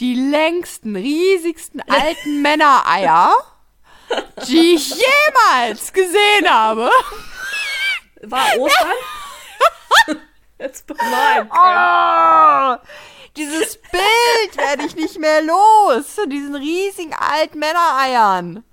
[0.01, 3.33] die längsten, riesigsten alten Männereier,
[4.49, 6.91] die ich jemals gesehen habe.
[8.23, 8.97] War Ostern?
[10.59, 11.51] Jetzt nein.
[11.51, 12.77] Oh,
[13.37, 16.15] dieses Bild werde ich nicht mehr los.
[16.15, 18.65] Von diesen riesigen alten Männereiern.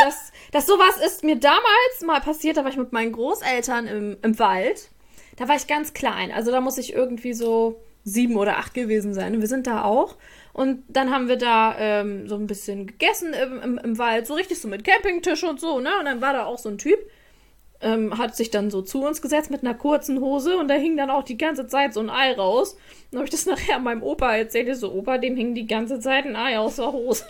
[0.00, 4.16] Das, das sowas ist mir damals mal passiert, da war ich mit meinen Großeltern im,
[4.22, 4.90] im Wald.
[5.36, 6.30] da war ich ganz klein.
[6.30, 9.40] Also da muss ich irgendwie so sieben oder acht gewesen sein.
[9.40, 10.16] Wir sind da auch.
[10.58, 14.34] Und dann haben wir da ähm, so ein bisschen gegessen im, im, im Wald, so
[14.34, 15.90] richtig so mit Campingtisch und so, ne?
[16.00, 16.98] Und dann war da auch so ein Typ,
[17.80, 20.96] ähm, hat sich dann so zu uns gesetzt mit einer kurzen Hose und da hing
[20.96, 22.76] dann auch die ganze Zeit so ein Ei raus.
[23.12, 24.76] Dann habe ich das nachher meinem Opa erzählt.
[24.76, 27.24] So, Opa, dem hing die ganze Zeit ein Ei aus der Hose.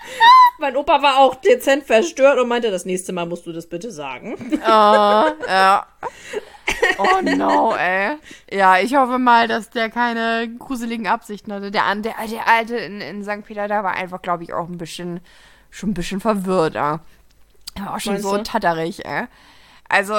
[0.58, 3.92] mein Opa war auch dezent verstört und meinte, das nächste Mal musst du das bitte
[3.92, 4.34] sagen.
[4.52, 5.86] Oh, ja.
[6.98, 8.16] Oh no, ey.
[8.50, 11.70] Ja, ich hoffe mal, dass der keine gruseligen Absichten hatte.
[11.70, 13.44] Der, der, der Alte in, in St.
[13.44, 15.20] Peter, da war einfach, glaube ich, auch ein bisschen,
[15.70, 16.74] schon ein bisschen verwirrt.
[16.74, 17.00] Ja.
[17.74, 18.42] Er war auch schon Meinst so du?
[18.42, 19.26] tatterig, ey.
[19.88, 20.14] Also,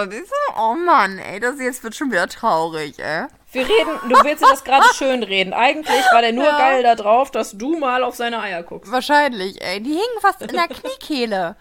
[0.57, 3.25] oh Mann, ey, das jetzt wird schon wieder traurig, ey.
[3.51, 5.53] Wir reden, du willst dir das gerade schön reden.
[5.53, 6.57] Eigentlich war der nur ja.
[6.57, 8.91] geil da drauf, dass du mal auf seine Eier guckst.
[8.91, 9.81] Wahrscheinlich, ey.
[9.81, 11.55] Die hingen fast in der Kniekehle.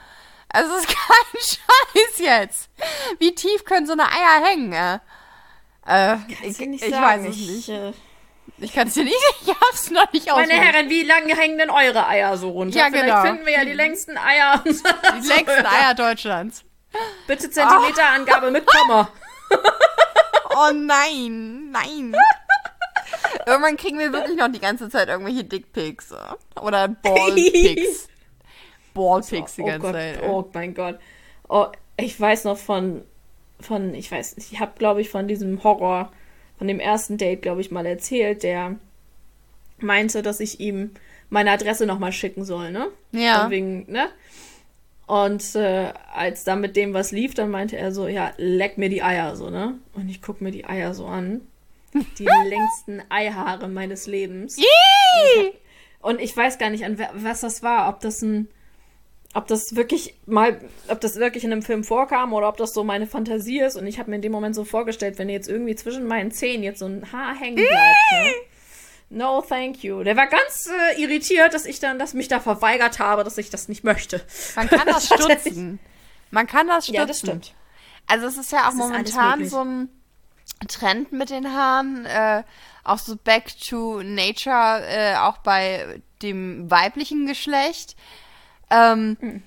[0.54, 2.70] Also, es ist kein Scheiß jetzt.
[3.18, 4.98] Wie tief können so eine Eier hängen, ey?
[5.86, 7.68] Äh, ich, ich weiß es nicht.
[7.68, 7.92] Äh,
[8.58, 11.70] ich kann es dir nicht, ich hab's noch nicht Meine Herren, wie lange hängen denn
[11.70, 12.78] eure Eier so runter?
[12.78, 13.22] Ja, Vielleicht genau.
[13.22, 14.62] finden wir ja die längsten Eier.
[14.64, 16.64] Die längsten Eier Deutschlands.
[17.26, 18.50] Bitte Zentimeterangabe oh.
[18.50, 19.08] mit Komma.
[20.56, 22.14] Oh nein, nein.
[23.44, 26.14] Irgendwann kriegen wir wirklich noch die ganze Zeit irgendwelche Dickpics.
[26.60, 28.08] Oder Ballpics.
[28.94, 30.22] Ballpics die oh ganze Gott, Zeit.
[30.22, 30.98] Oh mein Gott.
[31.48, 33.02] Oh, ich weiß noch von,
[33.60, 36.12] von ich weiß nicht, ich habe, glaube ich, von diesem Horror,
[36.56, 38.76] von dem ersten Date, glaube ich, mal erzählt, der
[39.78, 40.92] meinte, dass ich ihm
[41.30, 42.88] meine Adresse nochmal schicken soll, ne?
[43.12, 43.50] Ja.
[43.50, 44.08] wegen, ne?
[45.06, 48.88] Und äh, als dann mit dem was lief, dann meinte er so, ja, leck mir
[48.88, 49.78] die Eier so, ne?
[49.92, 51.42] Und ich guck mir die Eier so an.
[52.18, 54.56] Die längsten Eihaare meines Lebens.
[54.56, 55.52] Yee!
[56.00, 58.48] Und ich weiß gar nicht, an was das war, ob das ein,
[59.34, 62.84] ob das wirklich mal, ob das wirklich in einem Film vorkam oder ob das so
[62.84, 63.76] meine Fantasie ist.
[63.76, 66.62] Und ich habe mir in dem Moment so vorgestellt, wenn jetzt irgendwie zwischen meinen Zähnen
[66.62, 68.32] jetzt so ein Haar hängen bleibt, ne?
[69.10, 70.02] No, thank you.
[70.02, 73.50] Der war ganz äh, irritiert, dass ich dann, dass mich da verweigert habe, dass ich
[73.50, 74.20] das nicht möchte.
[74.56, 75.78] Man kann das stutzen.
[76.30, 76.96] Man kann das stutzen.
[76.96, 77.54] Ja, das stimmt.
[78.06, 79.88] Also es ist ja auch das momentan so ein
[80.68, 82.42] Trend mit den Haaren, äh,
[82.82, 87.96] auch so back to nature, äh, auch bei dem weiblichen Geschlecht.
[88.70, 89.42] Ähm, hm.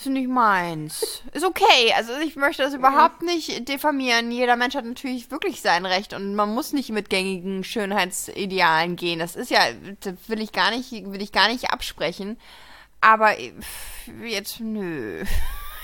[0.00, 1.22] Ist nicht meins.
[1.34, 1.92] Ist okay.
[1.94, 4.30] Also ich möchte das überhaupt nicht diffamieren.
[4.30, 9.18] Jeder Mensch hat natürlich wirklich sein Recht und man muss nicht mit gängigen Schönheitsidealen gehen.
[9.18, 9.60] Das ist ja,
[10.00, 12.38] das will ich gar nicht, will ich gar nicht absprechen.
[13.02, 13.34] Aber
[14.24, 15.22] jetzt, nö.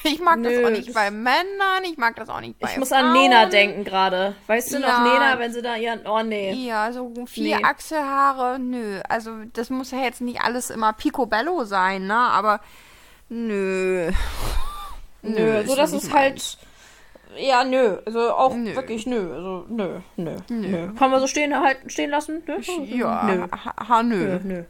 [0.06, 2.78] Ich mag Nö, das auch nicht bei Männern, ich mag das auch nicht bei Ich
[2.78, 3.06] muss Frauen.
[3.06, 4.34] an Nena denken gerade.
[4.46, 4.80] Weißt du ja.
[4.80, 6.06] noch Nena, wenn sie da ihren.
[6.06, 6.52] Oh nee.
[6.52, 7.64] Ja, so vier nee.
[7.64, 9.00] Achselhaare, nö.
[9.08, 12.14] Also das muss ja jetzt nicht alles immer picobello sein, ne?
[12.14, 12.60] Aber
[13.28, 14.10] Nö.
[15.22, 16.58] Nö, so das ist halt.
[17.36, 17.98] Ja, nö.
[18.06, 18.74] Also auch nö.
[18.76, 19.34] wirklich nö.
[19.34, 20.68] Also nö, nö, nö.
[20.68, 20.88] nö.
[20.96, 22.42] Kann man so stehen, halt, stehen lassen?
[22.46, 22.58] Nö?
[22.84, 23.46] Ja, nö.
[23.50, 24.38] Ha, ha nö.
[24.42, 24.62] nö.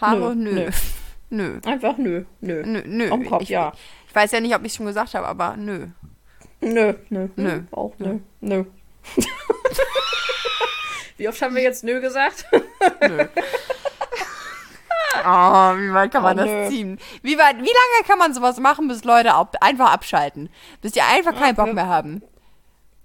[0.00, 0.52] Haare nö.
[0.52, 0.70] Nö.
[1.30, 1.60] nö.
[1.64, 2.24] Einfach nö.
[2.40, 2.62] Nö.
[2.66, 3.10] Nö, nö.
[3.10, 3.72] Am Kopf, ich, ja.
[4.03, 5.88] Ich weiß ja nicht, ob ich es schon gesagt habe, aber nö.
[6.60, 7.28] Nö, nö.
[7.36, 7.60] Nö.
[7.70, 8.18] Auch nö.
[8.40, 8.64] Nö.
[11.16, 12.46] Wie oft haben wir jetzt nö gesagt?
[13.00, 13.26] Nö.
[15.24, 16.68] Oh, wie weit kann man oh, das nö.
[16.68, 16.98] ziehen?
[17.22, 20.50] Wie, weit, wie lange kann man sowas machen, bis Leute ab, einfach abschalten?
[20.80, 22.22] Bis die einfach keinen Bock mehr haben?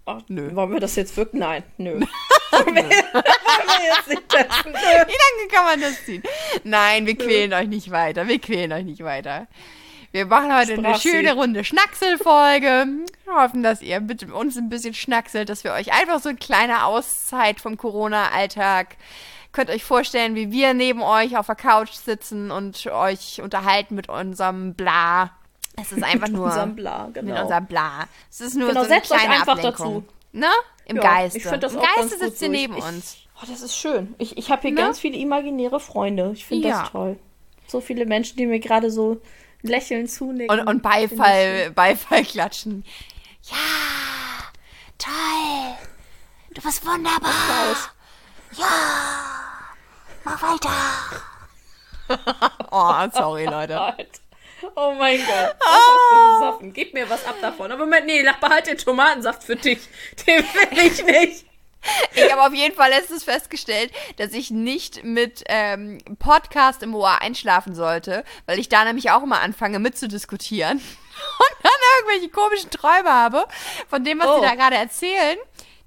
[0.06, 0.56] Ach, nö.
[0.56, 1.39] Wollen wir das jetzt wirklich?
[1.39, 2.00] Nein, nö.
[2.52, 4.74] wollen wir, jetzt nicht testen?
[4.74, 6.24] Wie lange kann man das ziehen?
[6.63, 8.28] Nein, wir quälen euch nicht weiter.
[8.28, 9.48] Wir quälen euch nicht weiter.
[10.12, 12.86] Wir machen heute Sprach eine schöne Runde Schnackselfolge.
[13.26, 16.38] Wir hoffen, dass ihr mit uns ein bisschen schnackselt, dass wir euch einfach so eine
[16.38, 18.98] kleine Auszeit vom Corona-Alltag
[19.52, 24.10] könnt euch vorstellen, wie wir neben euch auf der Couch sitzen und euch unterhalten mit
[24.10, 25.32] unserem Bla.
[25.76, 26.45] Es ist einfach nur.
[26.45, 27.34] Mit unserem Bla, genau.
[27.34, 28.08] Mit unserem Bla.
[28.30, 29.93] Es ist nur genau, so eine kleine euch einfach Ablenkung.
[29.95, 30.04] dazu.
[30.32, 30.48] Ne?
[30.86, 31.38] Im ja, Geiste.
[31.38, 33.17] Ich das Im Geiste sitzt ihr neben ich, uns.
[33.41, 34.13] Oh, das ist schön.
[34.17, 34.82] Ich, ich habe hier ne?
[34.82, 36.32] ganz viele imaginäre Freunde.
[36.34, 36.82] Ich finde ja.
[36.82, 37.17] das toll.
[37.67, 39.22] So viele Menschen, die mir gerade so
[39.62, 40.60] lächeln zunicken.
[40.60, 42.84] Und, und Beifall, Beifall klatschen.
[43.43, 43.56] Ja,
[44.98, 45.76] toll.
[46.54, 47.76] Du bist wunderbar.
[48.54, 48.65] Ja,
[50.24, 50.72] mach weiter.
[52.72, 53.95] oh, sorry, Leute.
[54.76, 55.56] Oh mein Gott.
[55.58, 56.74] Was hast du gesoffen?
[56.74, 57.72] Gib mir was ab davon.
[57.72, 59.80] Aber Moment, nee, behalt den Tomatensaft für dich.
[60.28, 61.45] Den will ich nicht.
[62.13, 67.22] Ich habe auf jeden Fall letztens festgestellt, dass ich nicht mit ähm, Podcast im Ohr
[67.22, 73.10] einschlafen sollte, weil ich da nämlich auch immer anfange mitzudiskutieren und dann irgendwelche komischen Träume
[73.10, 73.46] habe
[73.88, 74.36] von dem, was oh.
[74.36, 75.38] sie da gerade erzählen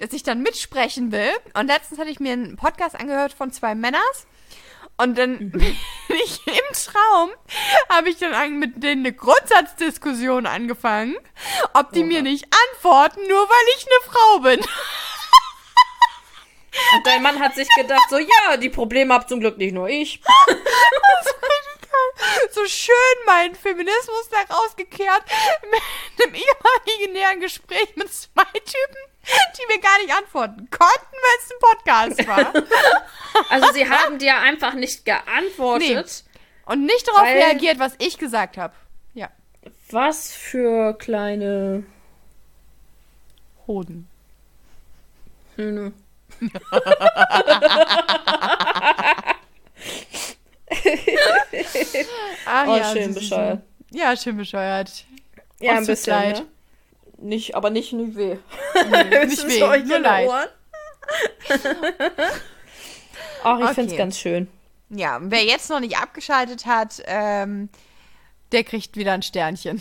[0.02, 1.30] dass ich dann mitsprechen will.
[1.54, 4.26] Und letztens hatte ich mir einen Podcast angehört von zwei Männers.
[4.98, 5.50] Und dann mhm.
[5.52, 5.76] bin
[6.24, 7.30] ich im Traum,
[7.88, 11.16] habe ich dann mit denen eine Grundsatzdiskussion angefangen,
[11.74, 12.06] ob die Oha.
[12.06, 14.60] mir nicht antworten, nur weil ich eine Frau bin.
[16.94, 19.88] Und dein Mann hat sich gedacht, so, ja, die Probleme habt zum Glück nicht nur
[19.88, 20.20] ich.
[22.50, 22.94] so schön
[23.26, 25.22] meinen Feminismus da rausgekehrt
[25.70, 29.02] mit einem imaginären Gespräch mit zwei Typen,
[29.56, 32.52] die mir gar nicht antworten konnten, weil es ein Podcast war.
[33.48, 36.24] Also sie haben dir einfach nicht geantwortet.
[36.64, 38.74] Und nicht darauf reagiert, was ich gesagt habe.
[39.14, 39.30] Ja.
[39.90, 41.84] Was für kleine
[43.66, 44.08] Hoden.
[45.56, 45.92] Hühner.
[52.46, 53.62] Ach Oh, ja, schön bescheuert.
[53.90, 55.04] Ja, schön bescheuert.
[55.60, 56.12] Ja, ein bisschen.
[56.12, 56.38] leid.
[56.38, 56.46] Ne?
[57.28, 58.36] Nicht, aber nicht nie weh.
[58.74, 60.28] nicht Höchstens weh, euch nur leid.
[60.28, 60.48] Ohren.
[63.44, 63.74] Ach, ich Okay.
[63.74, 64.48] find's ganz schön.
[64.88, 67.68] Ja, wer jetzt noch nicht abgeschaltet hat, ähm,
[68.50, 69.80] der kriegt wieder ein Sternchen.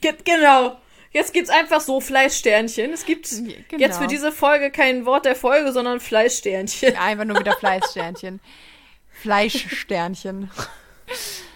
[0.00, 0.76] Ge genau.
[1.10, 2.92] Jetzt gibt's einfach so Fleischsternchen.
[2.92, 3.80] Es gibt Genau.
[3.80, 6.96] jetzt für diese Folge kein Wort der Folge, sondern Fleischsternchen.
[6.96, 8.40] Einfach nur wieder Fleißsternchen.
[9.10, 10.50] Fleischsternchen.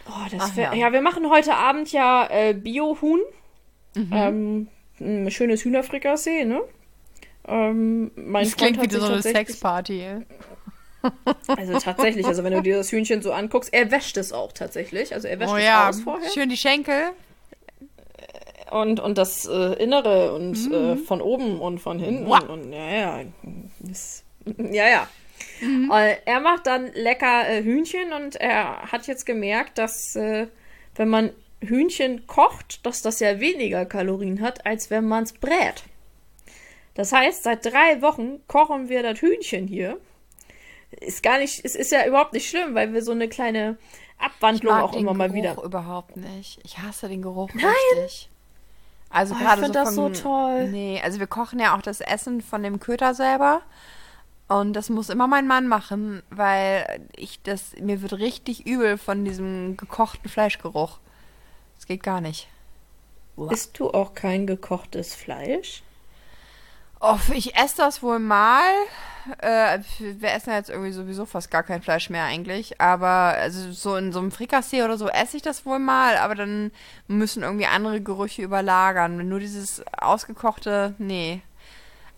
[0.08, 0.74] Oh, das wär, ja.
[0.74, 0.92] ja.
[0.92, 3.20] wir machen heute Abend ja äh, Bio-Huhn.
[3.94, 4.68] Ähm,
[5.00, 6.62] ein schönes Hühnerfrikassee, ne?
[7.46, 10.06] Ähm, mein Das Freund klingt hat wie sich so eine Sexparty.
[11.48, 15.12] Also tatsächlich, also wenn du dir das Hühnchen so anguckst, er wäscht es auch tatsächlich.
[15.14, 16.30] Also er wäscht Oh es ja, aus vorher.
[16.30, 17.10] schön die Schenkel.
[18.72, 22.26] Und, und das äh, Innere und äh, von oben und von hinten.
[22.26, 22.48] Wow.
[22.48, 23.20] Und ja, ja.
[23.80, 24.24] Das,
[24.58, 25.08] ja, ja.
[25.60, 30.46] Äh, er macht dann lecker äh, Hühnchen und er hat jetzt gemerkt, dass äh,
[30.94, 31.30] wenn man
[31.60, 35.84] Hühnchen kocht, dass das ja weniger Kalorien hat, als wenn man es brät.
[36.94, 39.98] Das heißt, seit drei Wochen kochen wir das Hühnchen hier.
[40.90, 43.78] Ist gar nicht, es ist ja überhaupt nicht schlimm, weil wir so eine kleine
[44.18, 45.62] Abwandlung auch immer mal Geruch wieder.
[45.62, 46.60] überhaupt nicht.
[46.64, 48.28] Ich hasse den Geruch richtig.
[49.12, 50.68] Also Oh, ich gerade find so das so toll.
[50.68, 53.62] Nee, also wir kochen ja auch das Essen von dem Köter selber.
[54.48, 59.24] Und das muss immer mein Mann machen, weil ich das, mir wird richtig übel von
[59.24, 60.98] diesem gekochten Fleischgeruch.
[61.76, 62.48] Das geht gar nicht.
[63.50, 65.82] Isst du auch kein gekochtes Fleisch?
[67.02, 68.62] Oh, ich esse das wohl mal.
[69.38, 72.80] Äh, wir essen ja jetzt irgendwie sowieso fast gar kein Fleisch mehr eigentlich.
[72.80, 76.16] Aber also so in so einem Frikassee oder so esse ich das wohl mal.
[76.16, 76.70] Aber dann
[77.08, 79.28] müssen irgendwie andere Gerüche überlagern.
[79.28, 81.40] Nur dieses ausgekochte, nee.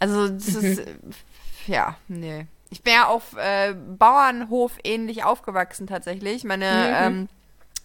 [0.01, 0.95] Also das ist, äh,
[1.67, 2.47] ja, nee.
[2.71, 6.45] Ich bin ja auf äh, Bauernhof ähnlich aufgewachsen tatsächlich.
[6.45, 6.65] Meine
[7.07, 7.29] ähm,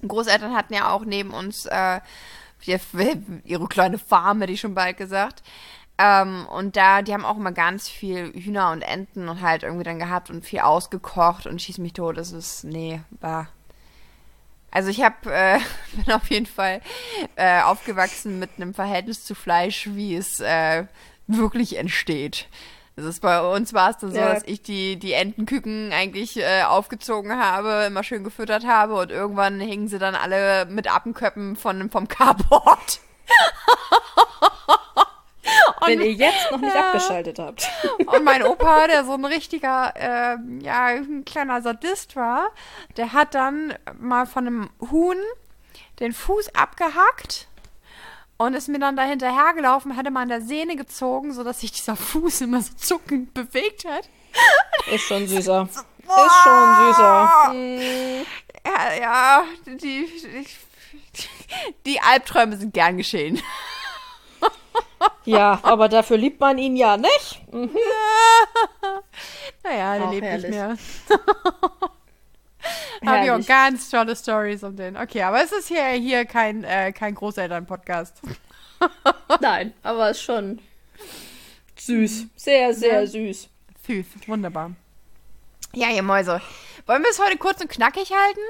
[0.08, 2.00] Großeltern hatten ja auch neben uns äh,
[2.66, 2.80] ihr-
[3.44, 5.44] ihre kleine Farm, hätte ich schon bald gesagt.
[6.02, 9.84] Ähm, und da, die haben auch immer ganz viel Hühner und Enten und halt irgendwie
[9.84, 12.18] dann gehabt und viel ausgekocht und schieß mich tot.
[12.18, 13.48] Das ist, nee, war.
[14.72, 15.60] Also ich habe, äh,
[16.06, 16.80] bin auf jeden Fall
[17.36, 20.86] äh, aufgewachsen mit einem Verhältnis zu Fleisch, wie es äh,
[21.28, 22.48] wirklich entsteht.
[22.96, 24.34] Das ist bei uns war es dann so, Ja.
[24.34, 29.60] dass ich die, die Entenküken eigentlich äh, aufgezogen habe, immer schön gefüttert habe und irgendwann
[29.60, 33.00] hingen sie dann alle mit Appenköppen von, vom Carport.
[35.86, 36.88] Wenn ihr jetzt noch nicht Ja.
[36.88, 37.68] abgeschaltet habt.
[38.06, 42.50] Und mein Opa, der so ein richtiger, ähm, ja, ein kleiner Sadist war,
[42.98, 45.18] der hat dann mal von einem Huhn
[46.00, 47.48] den Fuß abgehackt
[48.38, 51.96] und ist mir dann da hinterhergelaufen, hatte mal an der Sehne gezogen, sodass sich dieser
[51.98, 54.08] Fuß immer so zuckend bewegt hat.
[54.94, 55.64] Ist schon süßer.
[55.70, 57.54] Ist schon süßer.
[58.66, 60.48] Ja, ja die, die,
[61.86, 63.42] die Albträume sind gern geschehen.
[65.26, 67.42] Ja, aber dafür liebt man ihn ja nicht.
[69.64, 70.50] Naja, der Auch lebt herrlich.
[70.50, 70.78] nicht mehr.
[73.06, 74.98] Habe ich auch ganz tolle Stories um den.
[74.98, 78.22] Okay, aber es ist hier, hier kein, äh, kein Großeltern-Podcast.
[79.42, 80.60] Nein, aber ist schon
[81.78, 82.26] süß.
[82.36, 83.08] Sehr, sehr Ja.
[83.08, 83.50] süß.
[83.88, 84.72] Süß, wunderbar.
[85.74, 86.42] Ja, ihr Mäuse.
[86.86, 88.42] Wollen wir es heute kurz und knackig halten?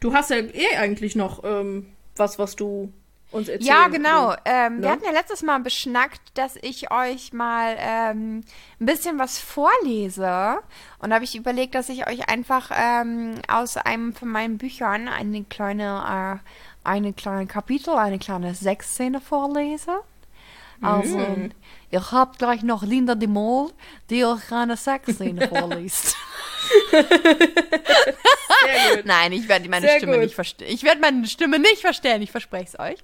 [0.00, 2.92] Du hast ja eh eigentlich noch ähm, was, was du
[3.30, 3.68] uns erzählst.
[3.68, 4.34] Ja, genau.
[4.44, 4.90] Ähm, Wir ne?
[4.90, 8.44] hatten ja letztes Mal beschnackt, dass ich euch mal ähm,
[8.80, 10.58] ein bisschen was vorlese.
[10.98, 15.08] Und da habe ich überlegt, dass ich euch einfach ähm, aus einem von meinen Büchern
[15.08, 20.00] eine kleine, äh, eine kleine Kapitel, eine kleine Sexszene vorlese.
[20.80, 21.50] Also, Mm.
[21.90, 23.72] ihr habt gleich noch Linda de Mol,
[24.10, 26.16] die euch eine Sexszene vorliest.
[29.04, 30.22] Nein, ich werde meine Sehr Stimme gut.
[30.24, 30.68] nicht verstehen.
[30.70, 32.98] Ich werde meine Stimme nicht verstehen, ich verspreche es euch.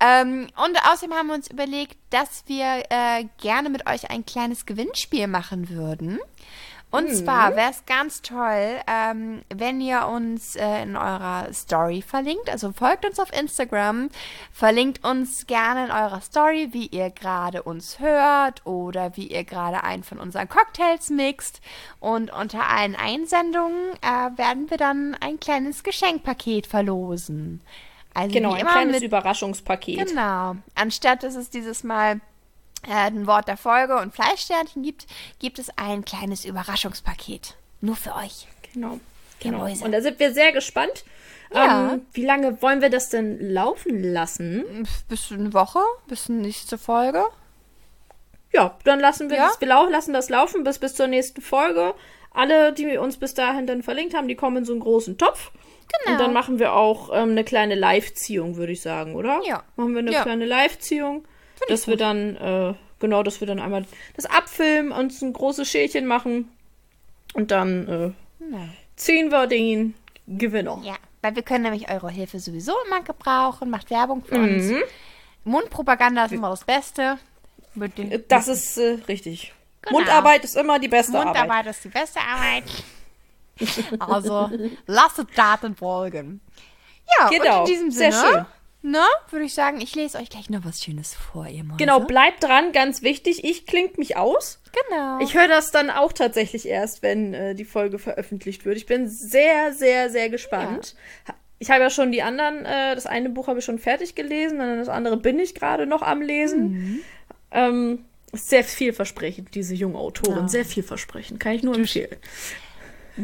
[0.00, 4.64] Ähm, und außerdem haben wir uns überlegt, dass wir äh, gerne mit euch ein kleines
[4.64, 6.20] Gewinnspiel machen würden.
[6.90, 12.48] Und zwar wäre es ganz toll, ähm, wenn ihr uns äh, in eurer Story verlinkt.
[12.48, 14.08] Also folgt uns auf Instagram,
[14.52, 19.84] verlinkt uns gerne in eurer Story, wie ihr gerade uns hört oder wie ihr gerade
[19.84, 21.60] einen von unseren Cocktails mixt.
[22.00, 27.60] Und unter allen Einsendungen äh, werden wir dann ein kleines Geschenkpaket verlosen.
[28.14, 30.08] Also Genau, ein kleines mit Überraschungspaket.
[30.08, 30.56] Genau.
[30.74, 32.20] Anstatt dass es dieses Mal
[32.88, 35.06] ein Wort der Folge und Fleischsternchen gibt,
[35.38, 37.56] gibt es ein kleines Überraschungspaket.
[37.80, 38.46] Nur für euch.
[38.72, 39.00] Genau.
[39.40, 39.58] Genau.
[39.58, 39.84] Mäuse.
[39.84, 41.04] Und da sind wir sehr gespannt.
[41.54, 41.92] Ja.
[41.94, 44.86] Ähm, wie lange wollen wir das denn laufen lassen?
[45.08, 47.24] Bis eine Woche, bis nächste Folge.
[48.52, 49.48] Ja, dann lassen wir Ja?
[49.48, 51.94] das, wir lassen das laufen bis, bis zur nächsten Folge.
[52.32, 55.50] Alle, die uns bis dahin dann verlinkt haben, die kommen in so einen großen Topf.
[56.04, 56.12] Genau.
[56.12, 59.40] Und dann machen wir auch ähm, eine kleine Live-Ziehung, würde ich sagen, oder?
[59.44, 59.62] Ja.
[59.76, 60.22] Machen wir eine Ja.
[60.22, 61.24] kleine Live-Ziehung,
[61.68, 63.84] dass wir dann, äh, genau, dass wir dann einmal
[64.16, 66.48] das abfilmen, uns ein großes Schälchen machen
[67.34, 68.56] und dann äh,
[68.96, 69.94] ziehen wir den
[70.26, 70.80] Gewinner.
[70.84, 73.70] ja, weil wir können nämlich eure Hilfe sowieso immer gebrauchen.
[73.70, 74.70] Macht Werbung für uns.
[75.44, 77.18] Mundpropaganda ist immer das Beste.
[78.28, 79.52] Das ist äh, richtig.
[79.82, 79.98] Genau.
[79.98, 81.34] Mundarbeit ist immer die beste Arbeit.
[81.34, 82.64] Mundarbeit ist die beste Arbeit.
[83.98, 84.50] Also,
[84.86, 86.40] lasst Daten folgen.
[87.18, 88.46] Ja, Genau, und in diesem sehr Sinne, schön.
[88.82, 91.78] Ne, würde ich sagen, ich lese euch gleich noch was Schönes vor, ihr Mäuse.
[91.78, 93.44] Genau, bleibt dran, ganz wichtig.
[93.44, 94.60] Ich klingt mich aus.
[94.90, 95.20] Genau.
[95.20, 98.76] Ich höre das dann auch tatsächlich erst, wenn äh, die Folge veröffentlicht wird.
[98.76, 100.94] Ich bin sehr, sehr, sehr gespannt.
[101.58, 104.58] Ich habe ja schon die anderen, äh, das eine Buch habe ich schon fertig gelesen,
[104.58, 107.02] dann das andere bin ich gerade noch am Lesen.
[107.50, 110.42] Ähm, ist sehr vielversprechend, diese junge Autorin.
[110.42, 110.48] Ja.
[110.48, 111.40] Sehr vielversprechend.
[111.40, 112.16] Kann ich nur empfehlen.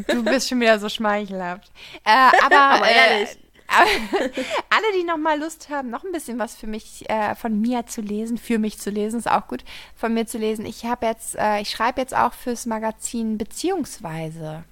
[0.07, 1.71] Du bist schon wieder so schmeichelhaft.
[2.03, 2.09] Äh,
[2.43, 3.29] aber, Aber äh, ehrlich.
[3.29, 3.44] aber
[4.69, 7.85] alle, die noch mal Lust haben, noch ein bisschen was für mich, äh, von mir
[7.87, 9.63] zu lesen, für mich zu lesen, ist auch gut,
[9.95, 10.65] von mir zu lesen.
[10.65, 14.63] Ich habe jetzt, äh, ich schreibe jetzt auch fürs Magazin Beziehungsweise.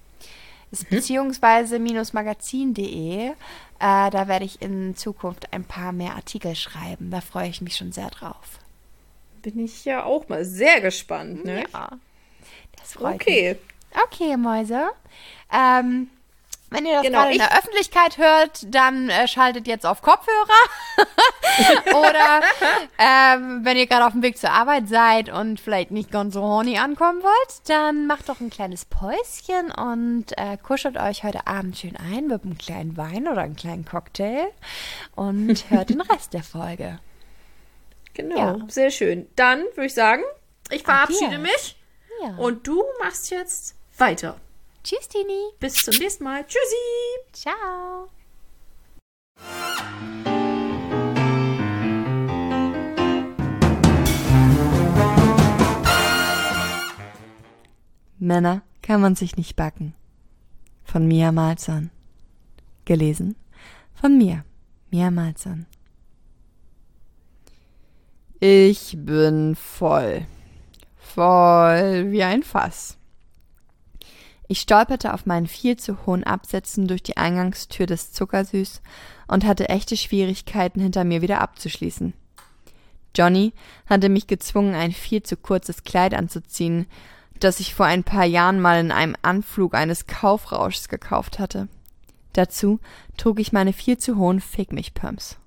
[0.70, 3.28] Ist beziehungsweise magazin.de.
[3.28, 3.34] Äh,
[3.78, 7.10] da werde ich in Zukunft ein paar mehr Artikel schreiben.
[7.10, 8.58] Da freue ich mich schon sehr drauf.
[9.42, 11.64] Bin ich ja auch mal sehr gespannt, ne?
[11.72, 11.90] Ja.
[12.76, 13.22] Das freut mich.
[13.22, 13.56] Okay.
[14.06, 14.88] Okay, Mäuse.
[15.52, 16.08] Ähm,
[16.74, 20.34] wenn ihr das Genau, gerade in der Öffentlichkeit hört, dann äh, schaltet jetzt auf Kopfhörer.
[21.94, 22.40] Oder
[22.98, 26.42] ähm, wenn ihr gerade auf dem Weg zur Arbeit seid und vielleicht nicht ganz so
[26.42, 31.78] horny ankommen wollt, dann macht doch ein kleines Päuschen und äh, kuschelt euch heute Abend
[31.78, 34.46] schön ein mit einem kleinen Wein oder einem kleinen Cocktail
[35.14, 36.98] und hört den Rest der Folge.
[38.14, 38.36] Genau.
[38.36, 38.56] Ja.
[38.68, 39.26] Sehr schön.
[39.36, 40.22] Dann würde ich sagen,
[40.70, 41.42] ich verabschiede Adios.
[41.42, 41.76] mich
[42.22, 42.36] Ja.
[42.36, 44.36] und du machst jetzt weiter.
[44.84, 45.50] Tschüss, Tini.
[45.58, 46.46] Bis zum nächsten Mal.
[46.46, 46.76] Tschüssi.
[47.32, 48.10] Ciao.
[58.18, 59.94] Männer kann man sich nicht backen.
[60.84, 61.90] Von Mia Malzahn.
[62.84, 63.34] Gelesen
[64.04, 64.44] von mir,
[64.90, 65.64] Mia Malzahn.
[68.38, 70.26] Ich bin voll.
[70.94, 72.98] Voll wie ein Fass.
[74.46, 78.82] Ich stolperte auf meinen viel zu hohen Absätzen durch die Eingangstür des Zuckersüß
[79.26, 82.12] und hatte echte Schwierigkeiten, hinter mir wieder abzuschließen.
[83.16, 83.52] Johnny
[83.86, 86.86] hatte mich gezwungen, ein viel zu kurzes Kleid anzuziehen,
[87.40, 91.68] das ich vor ein paar Jahren mal in einem Anflug eines Kaufrauschs gekauft hatte.
[92.32, 92.80] Dazu
[93.16, 95.38] trug ich meine viel zu hohen Fick mich Pumps.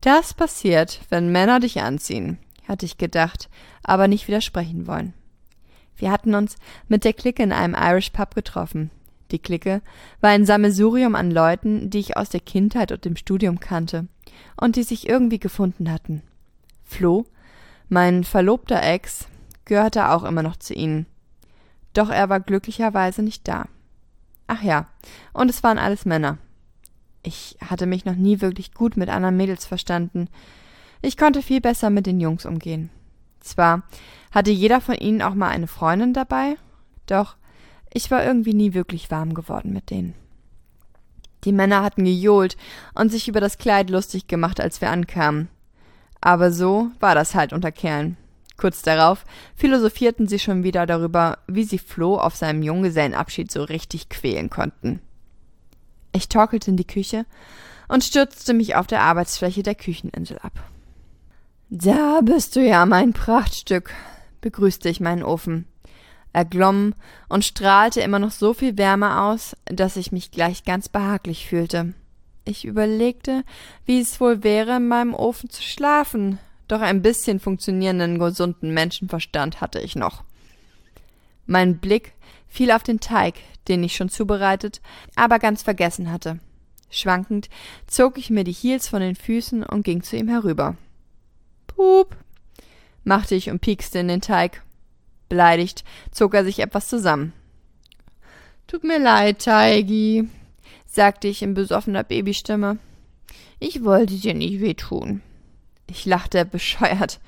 [0.00, 3.48] Das passiert, wenn Männer dich anziehen, hatte ich gedacht,
[3.82, 5.14] aber nicht widersprechen wollen.
[6.00, 6.56] Wir hatten uns
[6.88, 8.90] mit der Clique in einem Irish Pub getroffen.
[9.32, 9.82] Die Clique
[10.22, 14.08] war ein Sammelsurium an Leuten, die ich aus der Kindheit und dem Studium kannte
[14.56, 16.22] und die sich irgendwie gefunden hatten.
[16.84, 17.26] Flo,
[17.90, 19.28] mein verlobter Ex,
[19.66, 21.04] gehörte auch immer noch zu ihnen.
[21.92, 23.66] Doch er war glücklicherweise nicht da.
[24.46, 24.86] Ach ja,
[25.34, 26.38] und es waren alles Männer.
[27.22, 30.28] Ich hatte mich noch nie wirklich gut mit anderen Mädels verstanden.
[31.02, 32.88] Ich konnte viel besser mit den Jungs umgehen.
[33.40, 33.82] Zwar
[34.30, 36.56] hatte jeder von ihnen auch mal eine Freundin dabei,
[37.06, 37.36] doch
[37.92, 40.14] ich war irgendwie nie wirklich warm geworden mit denen.
[41.44, 42.56] Die Männer hatten gejohlt
[42.94, 45.48] und sich über das Kleid lustig gemacht, als wir ankamen.
[46.20, 48.16] Aber so war das halt unter Kerlen.
[48.58, 49.24] Kurz darauf
[49.56, 55.00] philosophierten sie schon wieder darüber, wie sie Flo auf seinem Junggesellenabschied so richtig quälen konnten.
[56.12, 57.24] Ich torkelte in die Küche
[57.88, 60.52] und stürzte mich auf der Arbeitsfläche der Kücheninsel ab.
[61.72, 63.94] Da bist du ja, mein Prachtstück,
[64.40, 65.66] begrüßte ich meinen Ofen.
[66.32, 66.94] Er glomm
[67.28, 71.94] und strahlte immer noch so viel Wärme aus, dass ich mich gleich ganz behaglich fühlte.
[72.44, 73.44] Ich überlegte,
[73.86, 79.60] wie es wohl wäre, in meinem Ofen zu schlafen, doch ein bisschen funktionierenden, gesunden Menschenverstand
[79.60, 80.24] hatte ich noch.
[81.46, 82.14] Mein Blick
[82.48, 83.34] fiel auf den Teig,
[83.68, 84.80] den ich schon zubereitet,
[85.14, 86.40] aber ganz vergessen hatte.
[86.90, 87.48] Schwankend
[87.86, 90.76] zog ich mir die Heels von den Füßen und ging zu ihm herüber.
[91.80, 92.14] Pup,
[93.04, 94.62] machte ich und piekste in den Teig.
[95.30, 97.32] Beleidigt zog er sich etwas zusammen.
[98.66, 100.28] Tut mir leid, Teigi,
[100.84, 102.76] sagte ich in besoffener Babystimme.
[103.60, 105.22] Ich wollte dir nicht wehtun.
[105.86, 107.18] Ich lachte bescheuert.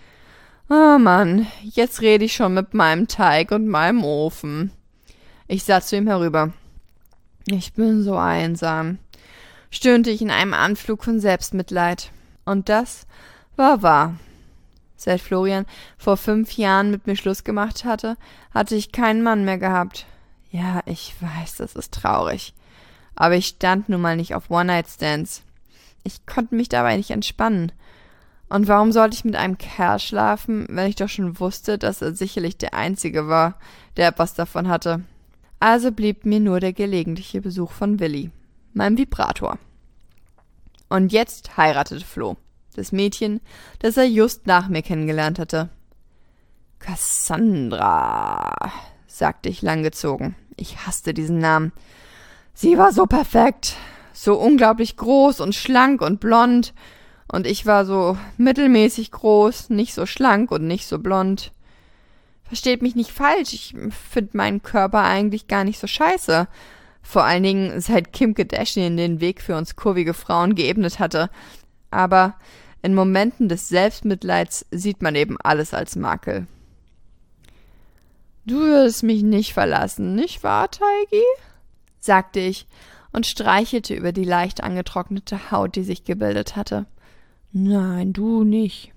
[0.69, 4.71] Oh Mann, jetzt rede ich schon mit meinem Teig und meinem Ofen.
[5.49, 6.53] Ich sah zu ihm herüber.
[7.47, 8.99] Ich bin so einsam,
[9.71, 12.13] stöhnte ich in einem Anflug von Selbstmitleid.
[12.45, 13.07] Und das
[13.57, 14.19] war wahr.
[15.03, 15.67] Seit Florian
[15.99, 18.17] vor fünf Jahren mit mir Schluss gemacht hatte,
[18.55, 20.07] hatte ich keinen Mann mehr gehabt.
[20.53, 22.55] Ja, ich weiß, das ist traurig.
[23.17, 25.43] Aber ich stand nun mal nicht auf One-Night-Stands.
[26.05, 27.73] Ich konnte mich dabei nicht entspannen.
[28.49, 32.15] Und warum sollte ich mit einem Kerl schlafen, wenn ich doch schon wusste, dass er
[32.15, 33.55] sicherlich der Einzige war,
[33.97, 35.03] der etwas davon hatte?
[35.59, 38.31] Also blieb mir nur der gelegentliche Besuch von Willi,
[38.73, 39.59] meinem Vibrator.
[40.89, 42.37] Und jetzt heiratete Flo,
[42.73, 43.41] das Mädchen,
[43.79, 45.71] das er just nach mir kennengelernt hatte.
[46.79, 48.53] Cassandra,
[49.07, 50.35] sagte ich langgezogen.
[50.57, 51.73] Ich hasste diesen Namen.
[52.55, 53.77] Sie war so perfekt,
[54.13, 56.75] so unglaublich groß und schlank und blond,
[57.33, 61.53] und ich war so mittelmäßig groß, nicht so schlank und nicht so blond.
[62.45, 63.75] Versteht mich nicht falsch, ich
[64.13, 66.47] finde meinen Körper eigentlich gar nicht so scheiße.
[67.01, 71.31] Vor allen Dingen, seit Kim Kardashian den Weg für uns kurvige Frauen geebnet hatte.
[71.91, 72.35] Aber
[72.83, 76.47] in Momenten des Selbstmitleids sieht man eben alles als Makel.
[78.45, 81.23] Du wirst mich nicht verlassen, nicht wahr, Taigi?
[82.01, 82.67] sagte ich
[83.13, 86.87] und streichelte über die leicht angetrocknete Haut, die sich gebildet hatte.
[87.53, 88.93] Nein, du nicht.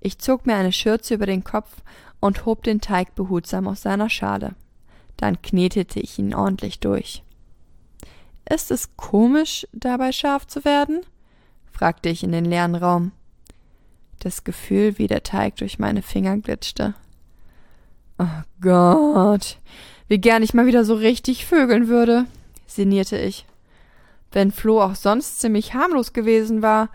[0.00, 1.82] Ich zog mir eine Schürze über den Kopf
[2.20, 4.54] und hob den Teig behutsam aus seiner Schale.
[5.16, 7.22] Dann knetete ich ihn ordentlich durch.
[8.48, 11.02] Ist es komisch, dabei scharf zu werden?
[11.72, 13.12] Fragte ich in den leeren Raum.
[14.20, 16.94] Das Gefühl, wie der Teig durch meine Finger glitschte.
[18.18, 19.58] Oh Gott,
[20.06, 22.26] wie gern ich mal wieder so richtig vögeln würde,
[22.66, 23.46] sinnierte ich.
[24.30, 26.88] Wenn Flo auch sonst ziemlich harmlos gewesen war,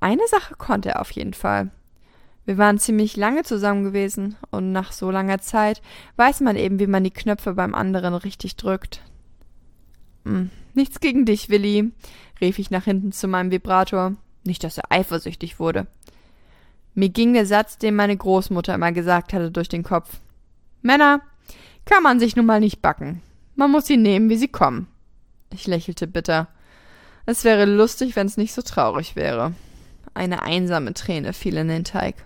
[0.00, 1.70] eine Sache konnte er auf jeden Fall.
[2.46, 5.82] Wir waren ziemlich lange zusammen gewesen und nach so langer Zeit
[6.16, 9.02] weiß man eben, wie man die Knöpfe beim anderen richtig drückt.
[10.24, 11.92] Hm, nichts gegen dich, Willi,
[12.40, 14.14] rief ich nach hinten zu meinem Vibrator.
[14.44, 15.86] Nicht, dass er eifersüchtig wurde.
[16.94, 20.18] Mir ging der Satz, den meine Großmutter immer gesagt hatte, durch den Kopf.
[20.82, 21.20] Männer
[21.84, 23.22] kann man sich nun mal nicht backen.
[23.54, 24.88] Man muss sie nehmen, wie sie kommen.
[25.52, 26.48] Ich lächelte bitter.
[27.26, 29.52] Es wäre lustig, wenn es nicht so traurig wäre.
[30.14, 32.16] Eine einsame Träne fiel in den Teig.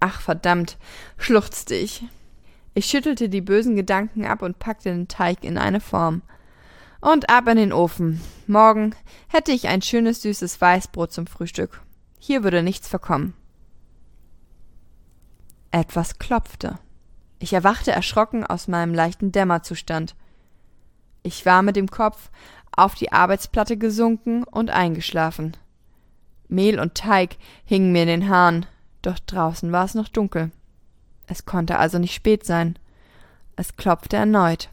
[0.00, 0.76] Ach verdammt,
[1.16, 2.04] schluchzte ich.
[2.74, 6.22] Ich schüttelte die bösen Gedanken ab und packte den Teig in eine Form.
[7.06, 8.20] Und ab in den Ofen.
[8.48, 8.92] Morgen
[9.28, 11.80] hätte ich ein schönes süßes Weißbrot zum Frühstück.
[12.18, 13.32] Hier würde nichts verkommen.
[15.70, 16.80] Etwas klopfte.
[17.38, 20.16] Ich erwachte erschrocken aus meinem leichten Dämmerzustand.
[21.22, 22.28] Ich war mit dem Kopf
[22.72, 25.56] auf die Arbeitsplatte gesunken und eingeschlafen.
[26.48, 28.66] Mehl und Teig hingen mir in den Haaren,
[29.02, 30.50] doch draußen war es noch dunkel.
[31.28, 32.76] Es konnte also nicht spät sein.
[33.54, 34.70] Es klopfte erneut.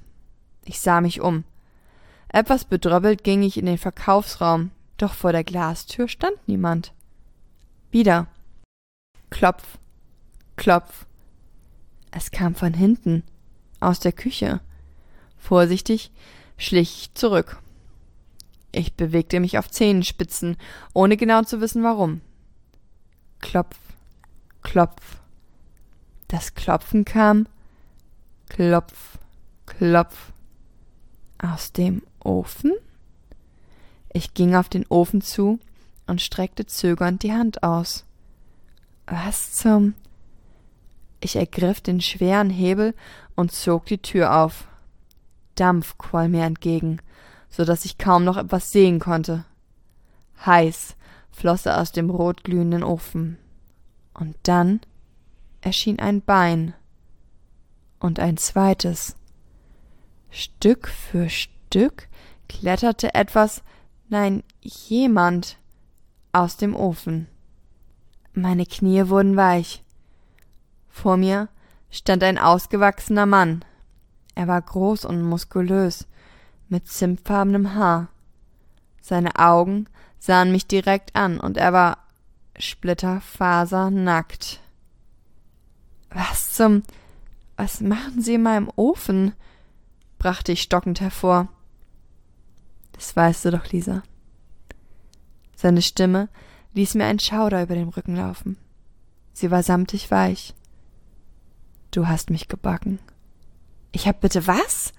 [0.66, 1.44] Ich sah mich um.
[2.34, 6.92] Etwas bedröppelt ging ich in den Verkaufsraum, doch vor der Glastür stand niemand.
[7.92, 8.26] Wieder.
[9.30, 9.78] Klopf,
[10.56, 11.06] klopf.
[12.10, 13.22] Es kam von hinten,
[13.80, 14.62] aus der Küche.
[15.38, 16.12] Vorsichtig
[16.58, 17.62] schlich ich zurück.
[18.72, 20.58] Ich bewegte mich auf Zehenspitzen,
[20.94, 22.22] ohne genau zu wissen warum.
[23.42, 23.78] Klopf,
[24.64, 25.20] klopf.
[26.30, 27.46] Das Klopfen kam.
[28.50, 29.20] Klopf,
[29.68, 30.32] klopf.
[31.38, 32.74] Aus dem Ofen?
[34.11, 35.59] Ich ging auf den Ofen zu
[36.07, 38.05] und streckte zögernd die Hand aus.
[39.07, 39.95] Was zum.
[41.19, 42.93] Ich ergriff den schweren Hebel
[43.36, 44.67] und zog die Tür auf.
[45.55, 46.99] Dampf quoll mir entgegen
[47.53, 49.45] so dass ich kaum noch etwas sehen konnte.
[50.43, 50.95] Heiß
[51.32, 53.38] floss er aus dem rotglühenden Ofen.
[54.15, 54.82] Und dann
[55.61, 56.74] erschien ein Bein
[57.99, 59.15] und ein zweites.
[60.32, 62.07] Stück für Stück
[62.60, 63.64] kletterte etwas,
[64.10, 65.58] nein, jemand
[66.32, 67.28] aus dem Ofen.
[68.34, 69.84] Meine Knie wurden weich.
[70.89, 71.49] Vor mir
[71.89, 73.64] stand ein ausgewachsener Mann.
[74.36, 76.08] Er war groß und muskulös,
[76.70, 78.08] mit zimtfarbenem Haar.
[79.01, 79.88] Seine Augen
[80.18, 81.97] sahen mich direkt an und er war
[82.58, 84.60] splitterfasernackt.
[86.10, 86.84] Was zum.
[87.56, 89.34] Was machen Sie in meinem Ofen?
[90.18, 91.49] brachte ich stockend hervor.
[92.94, 94.04] Das weißt du doch, Lisa.
[95.56, 96.30] Seine Stimme
[96.74, 98.58] ließ mir einen Schauder über den Rücken laufen.
[99.34, 100.54] Sie war samtig weich.
[101.91, 103.00] Du hast mich gebacken.
[103.91, 104.94] Ich hab bitte was?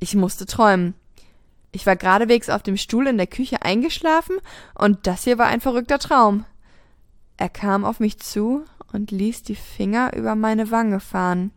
[0.00, 0.94] Ich musste träumen.
[1.72, 4.36] Ich war geradewegs auf dem Stuhl in der Küche eingeschlafen
[4.74, 6.44] und das hier war ein verrückter Traum.
[7.36, 11.50] Er kam auf mich zu und ließ die Finger über meine Wange fahren.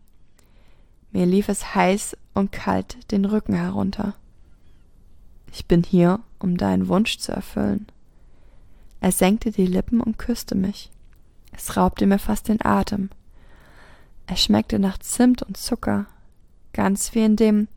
[1.12, 4.16] Mir lief es heiß und kalt den Rücken herunter.
[5.52, 7.88] Ich bin hier, um deinen Wunsch zu erfüllen.
[9.00, 10.91] Er senkte die Lippen und küsste mich.
[11.52, 13.10] Es raubte mir fast den Atem.
[14.28, 16.06] Er schmeckte nach Zimt und Zucker,
[16.74, 17.68] ganz wie in dem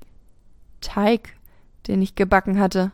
[0.80, 1.36] Teig,
[1.86, 2.90] den ich gebacken hatte.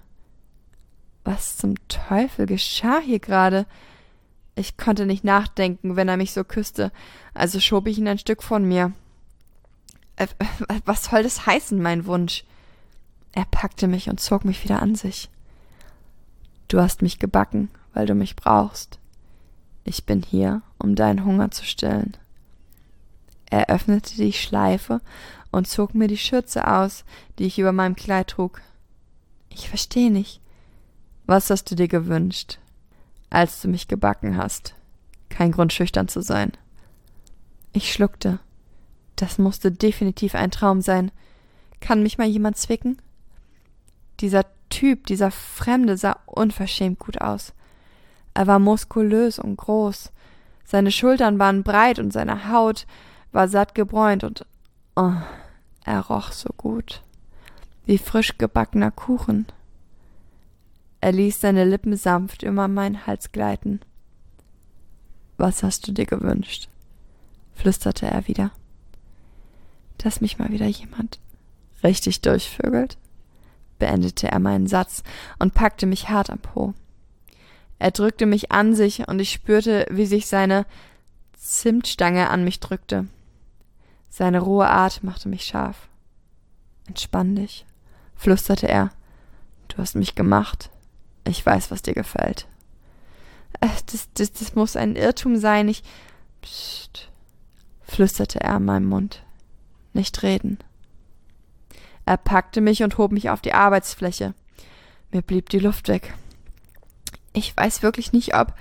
[1.24, 3.66] Was zum Teufel geschah hier gerade?
[4.55, 6.93] Ich konnte nicht nachdenken, wenn er mich so küsste,
[7.35, 8.93] also schob ich ihn ein Stück von mir.
[10.16, 10.29] Äh,
[10.85, 12.45] was soll das heißen, mein Wunsch?
[13.37, 15.28] Er packte mich und zog mich wieder an sich.
[16.68, 18.99] Du hast mich gebacken, weil du mich brauchst.
[19.84, 22.16] Ich bin hier, um deinen Hunger zu stillen.
[23.51, 25.03] Er öffnete die Schleife
[25.51, 27.05] und zog mir die Schürze aus,
[27.39, 28.62] die ich über meinem Kleid trug.
[29.51, 30.41] Ich verstehe nicht.
[31.26, 32.59] Was hast du dir gewünscht,
[33.28, 34.74] als du mich gebacken hast?
[35.28, 36.53] Kein Grund, schüchtern zu sein.
[37.74, 38.39] Ich schluckte.
[39.16, 41.12] Das musste definitiv ein Traum sein.
[41.80, 42.97] Kann mich mal jemand zwicken?
[44.21, 47.53] Dieser Typ, dieser Fremde sah unverschämt gut aus.
[48.35, 50.12] Er war muskulös und groß.
[50.64, 52.87] Seine Schultern waren breit und seine Haut
[53.33, 54.45] war satt gebräunt und
[54.97, 55.12] oh,
[55.85, 57.03] er roch so gut.
[57.85, 59.47] Wie frisch gebackener Kuchen.
[61.01, 63.81] Er ließ seine Lippen sanft über meinen Hals gleiten.
[65.37, 66.69] Was hast du dir gewünscht?
[67.55, 68.51] flüsterte er wieder
[69.99, 71.19] dass mich mal wieder jemand
[71.83, 72.97] richtig durchvögelt,
[73.79, 75.03] beendete er meinen Satz
[75.39, 76.74] und packte mich hart am Po.
[77.79, 80.66] Er drückte mich an sich und ich spürte, wie sich seine
[81.37, 83.07] Zimtstange an mich drückte.
[84.09, 85.89] Seine rohe Art machte mich scharf.
[86.89, 87.66] Entspann dich,
[88.14, 88.91] flüsterte er.
[89.68, 90.70] Du hast mich gemacht.
[91.24, 92.47] Ich weiß, was dir gefällt.
[93.61, 95.68] Äh, das, das, das muss ein Irrtum sein.
[95.68, 95.83] Ich.
[96.41, 97.11] Psst,
[97.83, 99.22] flüsterte er an meinem Mund
[99.93, 100.59] nicht reden.
[102.07, 104.33] Er packte mich und hob mich auf die Arbeitsfläche.
[105.11, 106.15] Mir blieb die Luft weg.
[107.33, 108.55] Ich weiß wirklich nicht, ob,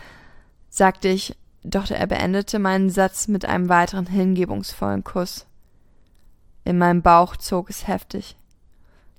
[0.70, 5.46] sagte ich, doch er beendete meinen Satz mit einem weiteren hingebungsvollen Kuss.
[6.64, 8.36] In meinem Bauch zog es heftig.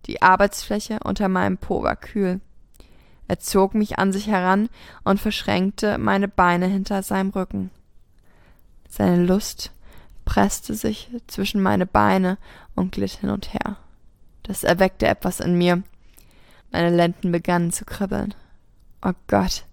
[0.06, 2.40] Die Arbeitsfläche unter meinem Po war kühl.
[3.28, 4.68] Er zog mich an sich heran
[5.04, 7.70] und verschränkte meine Beine hinter seinem Rücken.
[8.88, 9.72] Seine Lust
[10.24, 12.38] presste sich zwischen meine Beine
[12.74, 13.76] und glitt hin und her.
[14.46, 15.82] Das erweckte etwas in mir.
[16.70, 18.32] Meine Lenden begannen zu kribbeln.
[19.02, 19.64] Oh Gott,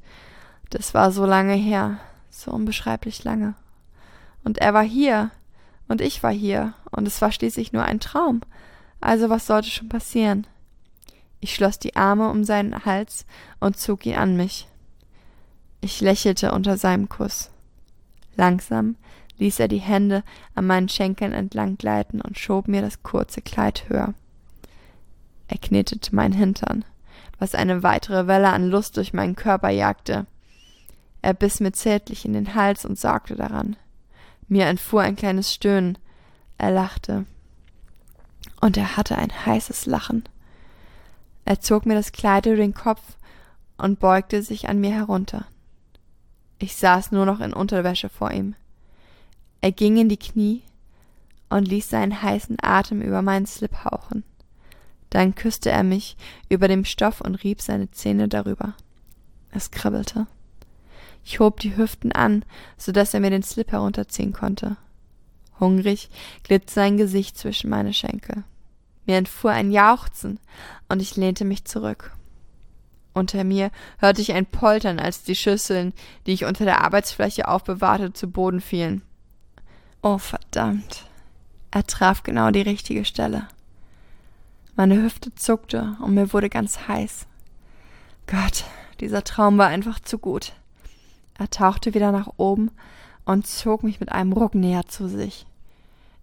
[0.71, 1.99] das war so lange her,
[2.31, 3.53] so unbeschreiblich lange.
[4.43, 5.29] Und er war hier,
[5.87, 8.41] und ich war hier, und es war schließlich nur ein Traum.
[8.99, 10.47] Also was sollte schon passieren?
[11.39, 13.27] Ich schloss die Arme um seinen Hals
[13.59, 14.67] und zog ihn an mich.
[15.81, 17.51] Ich lächelte unter seinem Kuss.
[18.35, 18.95] Langsam
[19.37, 20.23] ließ er die Hände
[20.55, 24.15] an meinen Schenkeln entlang gleiten und schob mir das kurze Kleid höher.
[25.47, 26.85] Er knetete meinen Hintern,
[27.39, 30.25] was eine weitere Welle an Lust durch meinen Körper jagte.
[31.21, 33.75] Er biss mir zärtlich in den Hals und sorgte daran.
[34.47, 35.97] Mir entfuhr ein kleines Stöhnen.
[36.57, 37.25] Er lachte.
[38.61, 40.23] Und er hatte ein heißes Lachen.
[41.45, 43.01] Er zog mir das Kleid über den Kopf
[43.77, 45.45] und beugte sich an mir herunter.
[46.59, 48.55] Ich saß nur noch in Unterwäsche vor ihm.
[49.59, 50.61] Er ging in die Knie
[51.49, 54.23] und ließ seinen heißen Atem über meinen Slip hauchen.
[55.13, 56.17] Dann küsste er mich
[56.49, 58.73] über dem Stoff und rieb seine Zähne darüber.
[59.51, 60.25] Es kribbelte.
[61.23, 62.43] Ich hob die Hüften an,
[62.77, 64.75] so dass er mir den Slip herunterziehen konnte.
[65.59, 66.09] Hungrig
[66.41, 68.43] glitt sein Gesicht zwischen meine Schenkel.
[69.05, 70.39] Mir entfuhr ein Jauchzen,
[70.89, 72.11] und ich lehnte mich zurück.
[73.13, 75.93] Unter mir hörte ich ein Poltern, als die Schüsseln,
[76.25, 79.03] die ich unter der Arbeitsfläche aufbewahrte, zu Boden fielen.
[80.01, 81.05] Oh verdammt.
[81.69, 83.47] Er traf genau die richtige Stelle.
[84.75, 87.27] Meine Hüfte zuckte und mir wurde ganz heiß.
[88.25, 88.65] Gott,
[88.99, 90.53] dieser Traum war einfach zu gut.
[91.37, 92.71] Er tauchte wieder nach oben
[93.25, 95.45] und zog mich mit einem Ruck näher zu sich.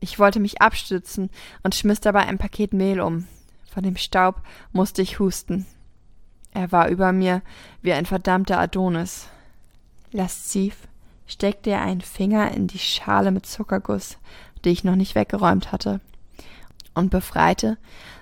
[0.01, 1.31] Ich wollte mich abstützen
[1.63, 3.27] und schmiss dabei ein Paket Mehl um.
[3.73, 4.43] Von dem Staub
[4.73, 5.67] musste ich husten.
[6.53, 7.43] Er war über mir
[7.83, 9.29] wie ein verdammter Adonis.
[10.11, 10.89] Lasziv,
[11.29, 14.19] steckte er einen Finger in die Schale mit Zuckerguss,
[14.65, 16.01] die ich noch nicht weggeräumt hatte,
[16.95, 17.79] und befreite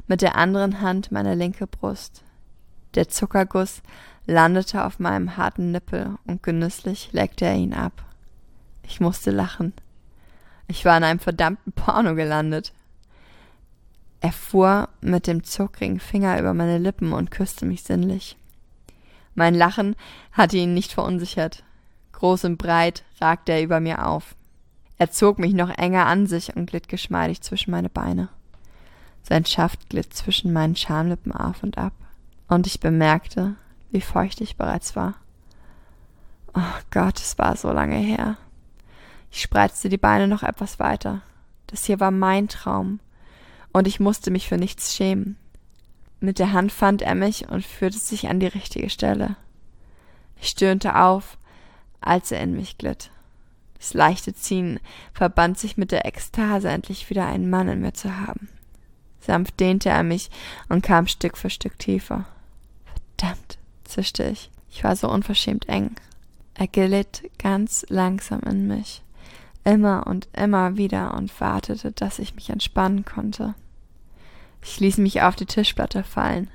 [0.09, 2.23] mit der anderen Hand meine linke Brust.
[2.95, 3.83] Der Zuckerguss
[4.27, 8.05] landete auf meinem harten Nippel und genüsslich leckte er ihn ab.
[8.83, 9.73] Ich musste lachen.
[10.67, 12.73] Ich war in einem verdammten Porno gelandet.
[14.21, 18.37] Er fuhr mit dem zuckrigen Finger über meine Lippen und küsste mich sinnlich.
[19.35, 19.95] Mein Lachen
[20.33, 21.63] hatte ihn nicht verunsichert.
[22.13, 24.35] Groß und breit ragte er über mir auf.
[24.97, 28.29] Er zog mich noch enger an sich und glitt geschmeidig zwischen meine Beine.
[29.29, 31.93] Sein Schaft glitt zwischen meinen Schamlippen auf und ab,
[32.49, 33.57] und ich bemerkte,
[33.91, 35.17] wie feucht ich bereits war.
[36.55, 38.39] Oh Gott, es war so lange her.
[39.31, 41.21] Ich spreizte die Beine noch etwas weiter.
[41.67, 43.01] Das hier war mein Traum,
[43.71, 45.37] und ich musste mich für nichts schämen.
[46.21, 49.37] Mit der Hand fand er mich und führte sich an die richtige Stelle.
[50.41, 51.37] Ich stöhnte auf,
[52.01, 53.11] als er in mich glitt.
[53.77, 54.81] Das leichte Ziehen
[55.13, 58.49] verband sich mit der Ekstase, endlich wieder einen Mann in mir zu haben.
[59.29, 60.31] Sanft dehnte er mich
[60.71, 62.25] und kam Stück für Stück tiefer.
[63.19, 64.51] Verdammt, zischte ich.
[64.71, 65.97] Ich war so unverschämt eng.
[66.55, 69.03] Er glitt ganz langsam in mich,
[69.65, 73.55] immer und immer wieder und wartete, dass ich mich entspannen konnte.
[74.63, 76.49] Ich ließ mich auf die Tischplatte fallen.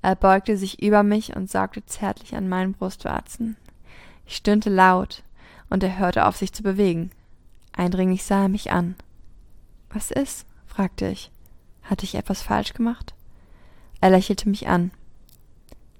[0.00, 3.56] Er beugte sich über mich und saugte zärtlich an meinen Brustwarzen.
[4.26, 5.24] Ich stöhnte laut,
[5.68, 7.10] und er hörte auf, sich zu bewegen.
[7.72, 8.94] Eindringlich sah er mich an.
[9.92, 10.46] Was ist?
[10.68, 11.32] fragte ich.
[11.90, 13.14] Hatte ich etwas falsch gemacht?
[14.00, 14.92] Er lächelte mich an.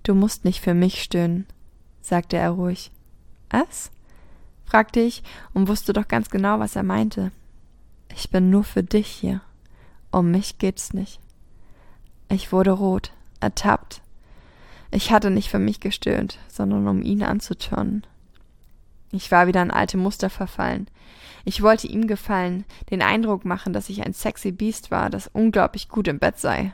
[0.05, 1.47] Du musst nicht für mich stöhnen,
[2.01, 2.93] sagte er ruhig.
[3.51, 3.91] Was?
[4.65, 7.33] fragte ich und wusste doch ganz genau, was er meinte.
[8.15, 9.41] Ich bin nur für dich hier.
[10.13, 11.19] Um mich geht's nicht.
[12.29, 13.11] Ich wurde rot,
[13.41, 14.01] ertappt.
[14.93, 18.07] Ich hatte nicht für mich gestöhnt, sondern um ihn anzuturnen.
[19.11, 20.87] Ich war wieder in alte Muster verfallen.
[21.45, 25.89] Ich wollte ihm gefallen, den Eindruck machen, dass ich ein sexy Biest war, das unglaublich
[25.89, 26.73] gut im Bett sei.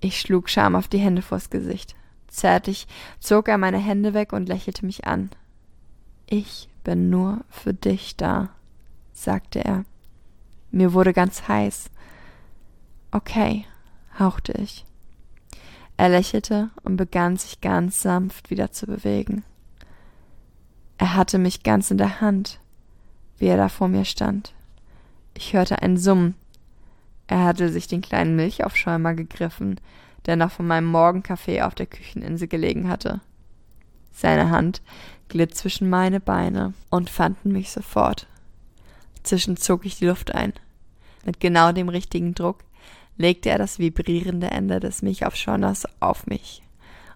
[0.00, 1.94] Ich schlug Scham auf die Hände vors Gesicht.
[2.26, 2.86] Zärtlich
[3.20, 5.30] zog er meine Hände weg und lächelte mich an.
[6.26, 8.48] Ich bin nur für dich da,
[9.12, 9.84] sagte er.
[10.70, 11.90] Mir wurde ganz heiß.
[13.10, 13.66] Okay,
[14.18, 14.86] hauchte ich.
[15.98, 19.44] Er lächelte und begann sich ganz sanft wieder zu bewegen.
[20.98, 22.58] Er hatte mich ganz in der Hand,
[23.38, 24.52] wie er da vor mir stand.
[25.34, 26.34] Ich hörte ein Summen.
[27.26, 29.80] Er hatte sich den kleinen Milchaufschäumer gegriffen,
[30.26, 33.20] der noch von meinem Morgenkaffee auf der Kücheninsel gelegen hatte.
[34.12, 34.82] Seine Hand
[35.28, 38.26] glitt zwischen meine Beine und fanden mich sofort.
[39.22, 40.52] Zwischen zog ich die Luft ein.
[41.24, 42.58] Mit genau dem richtigen Druck
[43.16, 46.62] legte er das vibrierende Ende des Milchaufschäumers auf mich,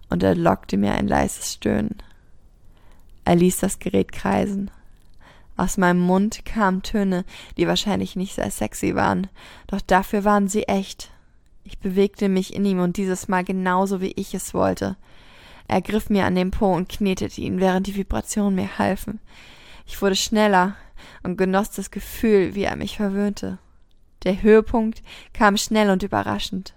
[0.09, 1.97] und er lockte mir ein leises Stöhnen.
[3.25, 4.71] Er ließ das Gerät kreisen.
[5.57, 7.25] Aus meinem Mund kamen Töne,
[7.57, 9.27] die wahrscheinlich nicht sehr sexy waren,
[9.65, 11.11] doch dafür waren sie echt.
[11.63, 14.95] Ich bewegte mich in ihm und dieses Mal genauso wie ich es wollte.
[15.67, 19.19] Er griff mir an den Po und knetete ihn, während die Vibrationen mir halfen.
[19.85, 20.75] Ich wurde schneller
[21.23, 23.57] und genoss das Gefühl, wie er mich verwöhnte.
[24.23, 25.01] Der Höhepunkt
[25.33, 26.73] kam schnell und überraschend.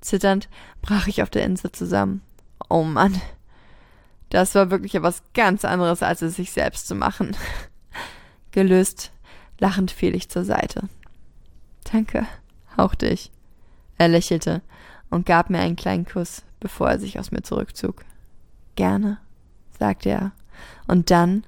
[0.00, 0.48] Zitternd
[0.82, 2.20] brach ich auf der Insel zusammen.
[2.68, 3.20] Oh Mann,
[4.30, 7.36] das war wirklich etwas ganz anderes, als es sich selbst zu machen.
[8.58, 9.12] Gelöst,
[9.60, 10.88] lachend fiel ich zur Seite.
[11.92, 12.26] Danke,
[12.76, 13.30] hauchte ich.
[13.98, 14.62] Er lächelte
[15.10, 18.04] und gab mir einen kleinen Kuss, bevor er sich aus mir zurückzog.
[18.74, 19.18] Gerne,
[19.78, 20.32] sagte er,
[20.88, 21.44] und dann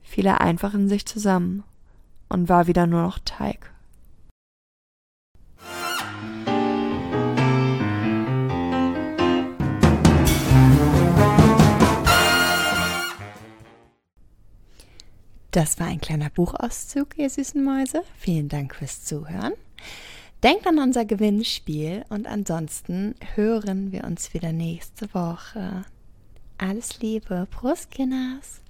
[0.00, 1.64] fiel er einfach in sich zusammen
[2.30, 3.70] und war wieder nur noch Teig.
[15.58, 18.04] Das war ein kleiner Buchauszug, ihr süßen Mäuse.
[18.16, 19.54] Vielen Dank fürs Zuhören.
[20.44, 25.84] Denkt an unser Gewinnspiel und ansonsten hören wir uns wieder nächste Woche.
[26.58, 28.60] Alles Liebe, Prost, Kinders!